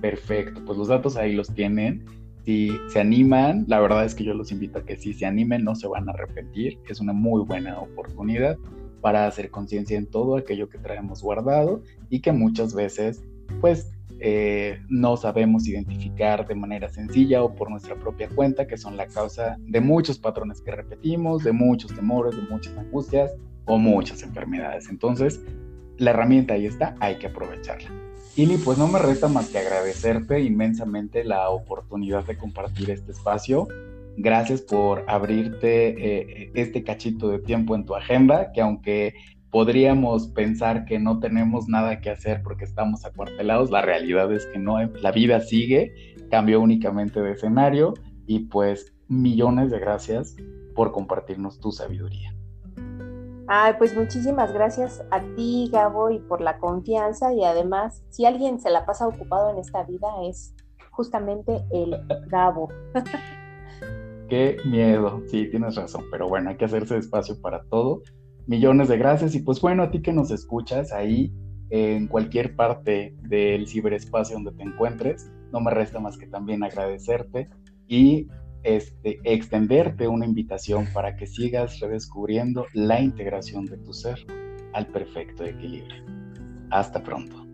Perfecto, 0.00 0.64
pues 0.64 0.78
los 0.78 0.88
datos 0.88 1.16
ahí 1.16 1.32
los 1.32 1.52
tienen. 1.52 2.04
Si 2.44 2.70
se 2.88 3.00
animan, 3.00 3.64
la 3.66 3.80
verdad 3.80 4.04
es 4.04 4.14
que 4.14 4.24
yo 4.24 4.32
los 4.32 4.52
invito 4.52 4.78
a 4.78 4.84
que 4.84 4.96
si 4.96 5.12
se 5.12 5.26
animen 5.26 5.64
no 5.64 5.74
se 5.74 5.88
van 5.88 6.08
a 6.08 6.12
arrepentir. 6.12 6.78
Es 6.88 7.00
una 7.00 7.12
muy 7.12 7.42
buena 7.44 7.80
oportunidad 7.80 8.56
para 9.00 9.26
hacer 9.26 9.50
conciencia 9.50 9.98
en 9.98 10.06
todo 10.06 10.36
aquello 10.36 10.68
que 10.68 10.78
traemos 10.78 11.22
guardado 11.22 11.82
y 12.08 12.20
que 12.20 12.32
muchas 12.32 12.74
veces 12.74 13.22
pues 13.60 13.90
eh, 14.20 14.80
no 14.88 15.16
sabemos 15.16 15.66
identificar 15.66 16.46
de 16.46 16.54
manera 16.54 16.88
sencilla 16.88 17.42
o 17.42 17.54
por 17.54 17.70
nuestra 17.70 17.94
propia 17.94 18.28
cuenta, 18.28 18.66
que 18.66 18.76
son 18.76 18.96
la 18.96 19.06
causa 19.06 19.56
de 19.60 19.80
muchos 19.80 20.18
patrones 20.18 20.60
que 20.60 20.72
repetimos, 20.72 21.44
de 21.44 21.52
muchos 21.52 21.94
temores, 21.94 22.36
de 22.36 22.42
muchas 22.50 22.76
angustias 22.76 23.32
o 23.66 23.78
muchas 23.78 24.22
enfermedades. 24.22 24.88
Entonces, 24.88 25.40
la 25.98 26.10
herramienta 26.10 26.54
ahí 26.54 26.66
está, 26.66 26.96
hay 27.00 27.16
que 27.16 27.28
aprovecharla. 27.28 27.90
Ili, 28.36 28.56
pues 28.56 28.78
no 28.78 28.86
me 28.86 29.00
resta 29.00 29.28
más 29.28 29.48
que 29.48 29.58
agradecerte 29.58 30.40
inmensamente 30.40 31.24
la 31.24 31.48
oportunidad 31.50 32.24
de 32.24 32.36
compartir 32.36 32.90
este 32.90 33.12
espacio. 33.12 33.66
Gracias 34.16 34.62
por 34.62 35.04
abrirte 35.08 36.44
eh, 36.44 36.50
este 36.54 36.84
cachito 36.84 37.30
de 37.30 37.40
tiempo 37.40 37.74
en 37.74 37.84
tu 37.84 37.96
agenda, 37.96 38.52
que 38.52 38.60
aunque 38.60 39.14
podríamos 39.50 40.28
pensar 40.28 40.84
que 40.84 40.98
no 40.98 41.20
tenemos 41.20 41.68
nada 41.68 42.00
que 42.00 42.10
hacer 42.10 42.42
porque 42.42 42.64
estamos 42.64 43.04
acuartelados, 43.04 43.70
la 43.70 43.82
realidad 43.82 44.32
es 44.32 44.46
que 44.46 44.58
no, 44.58 44.78
la 44.80 45.12
vida 45.12 45.40
sigue, 45.40 46.16
cambió 46.30 46.60
únicamente 46.60 47.20
de 47.20 47.32
escenario 47.32 47.94
y 48.26 48.40
pues 48.40 48.92
millones 49.08 49.70
de 49.70 49.78
gracias 49.78 50.36
por 50.74 50.92
compartirnos 50.92 51.60
tu 51.60 51.72
sabiduría. 51.72 52.34
Ay, 53.50 53.72
pues 53.78 53.96
muchísimas 53.96 54.52
gracias 54.52 55.02
a 55.10 55.22
ti, 55.34 55.70
Gabo, 55.72 56.10
y 56.10 56.18
por 56.18 56.42
la 56.42 56.58
confianza. 56.58 57.32
Y 57.32 57.42
además, 57.44 58.04
si 58.10 58.26
alguien 58.26 58.60
se 58.60 58.68
la 58.68 58.84
pasa 58.84 59.08
ocupado 59.08 59.50
en 59.50 59.56
esta 59.56 59.84
vida, 59.84 60.06
es 60.28 60.54
justamente 60.90 61.64
el 61.72 61.96
Gabo. 62.26 62.68
Qué 64.28 64.58
miedo, 64.66 65.22
sí, 65.28 65.48
tienes 65.50 65.76
razón, 65.76 66.04
pero 66.10 66.28
bueno, 66.28 66.50
hay 66.50 66.56
que 66.58 66.66
hacerse 66.66 66.98
espacio 66.98 67.40
para 67.40 67.64
todo. 67.64 68.02
Millones 68.48 68.88
de 68.88 68.96
gracias 68.96 69.34
y 69.34 69.40
pues 69.40 69.60
bueno, 69.60 69.82
a 69.82 69.90
ti 69.90 70.00
que 70.00 70.10
nos 70.10 70.30
escuchas 70.30 70.90
ahí 70.90 71.30
en 71.68 72.06
cualquier 72.06 72.56
parte 72.56 73.14
del 73.20 73.68
ciberespacio 73.68 74.36
donde 74.36 74.52
te 74.52 74.62
encuentres, 74.62 75.30
no 75.52 75.60
me 75.60 75.70
resta 75.70 76.00
más 76.00 76.16
que 76.16 76.26
también 76.26 76.62
agradecerte 76.64 77.50
y 77.86 78.26
este, 78.62 79.20
extenderte 79.24 80.08
una 80.08 80.24
invitación 80.24 80.88
para 80.94 81.14
que 81.14 81.26
sigas 81.26 81.78
redescubriendo 81.80 82.64
la 82.72 83.02
integración 83.02 83.66
de 83.66 83.76
tu 83.76 83.92
ser 83.92 84.18
al 84.72 84.86
perfecto 84.86 85.44
equilibrio. 85.44 86.02
Hasta 86.70 87.02
pronto. 87.02 87.47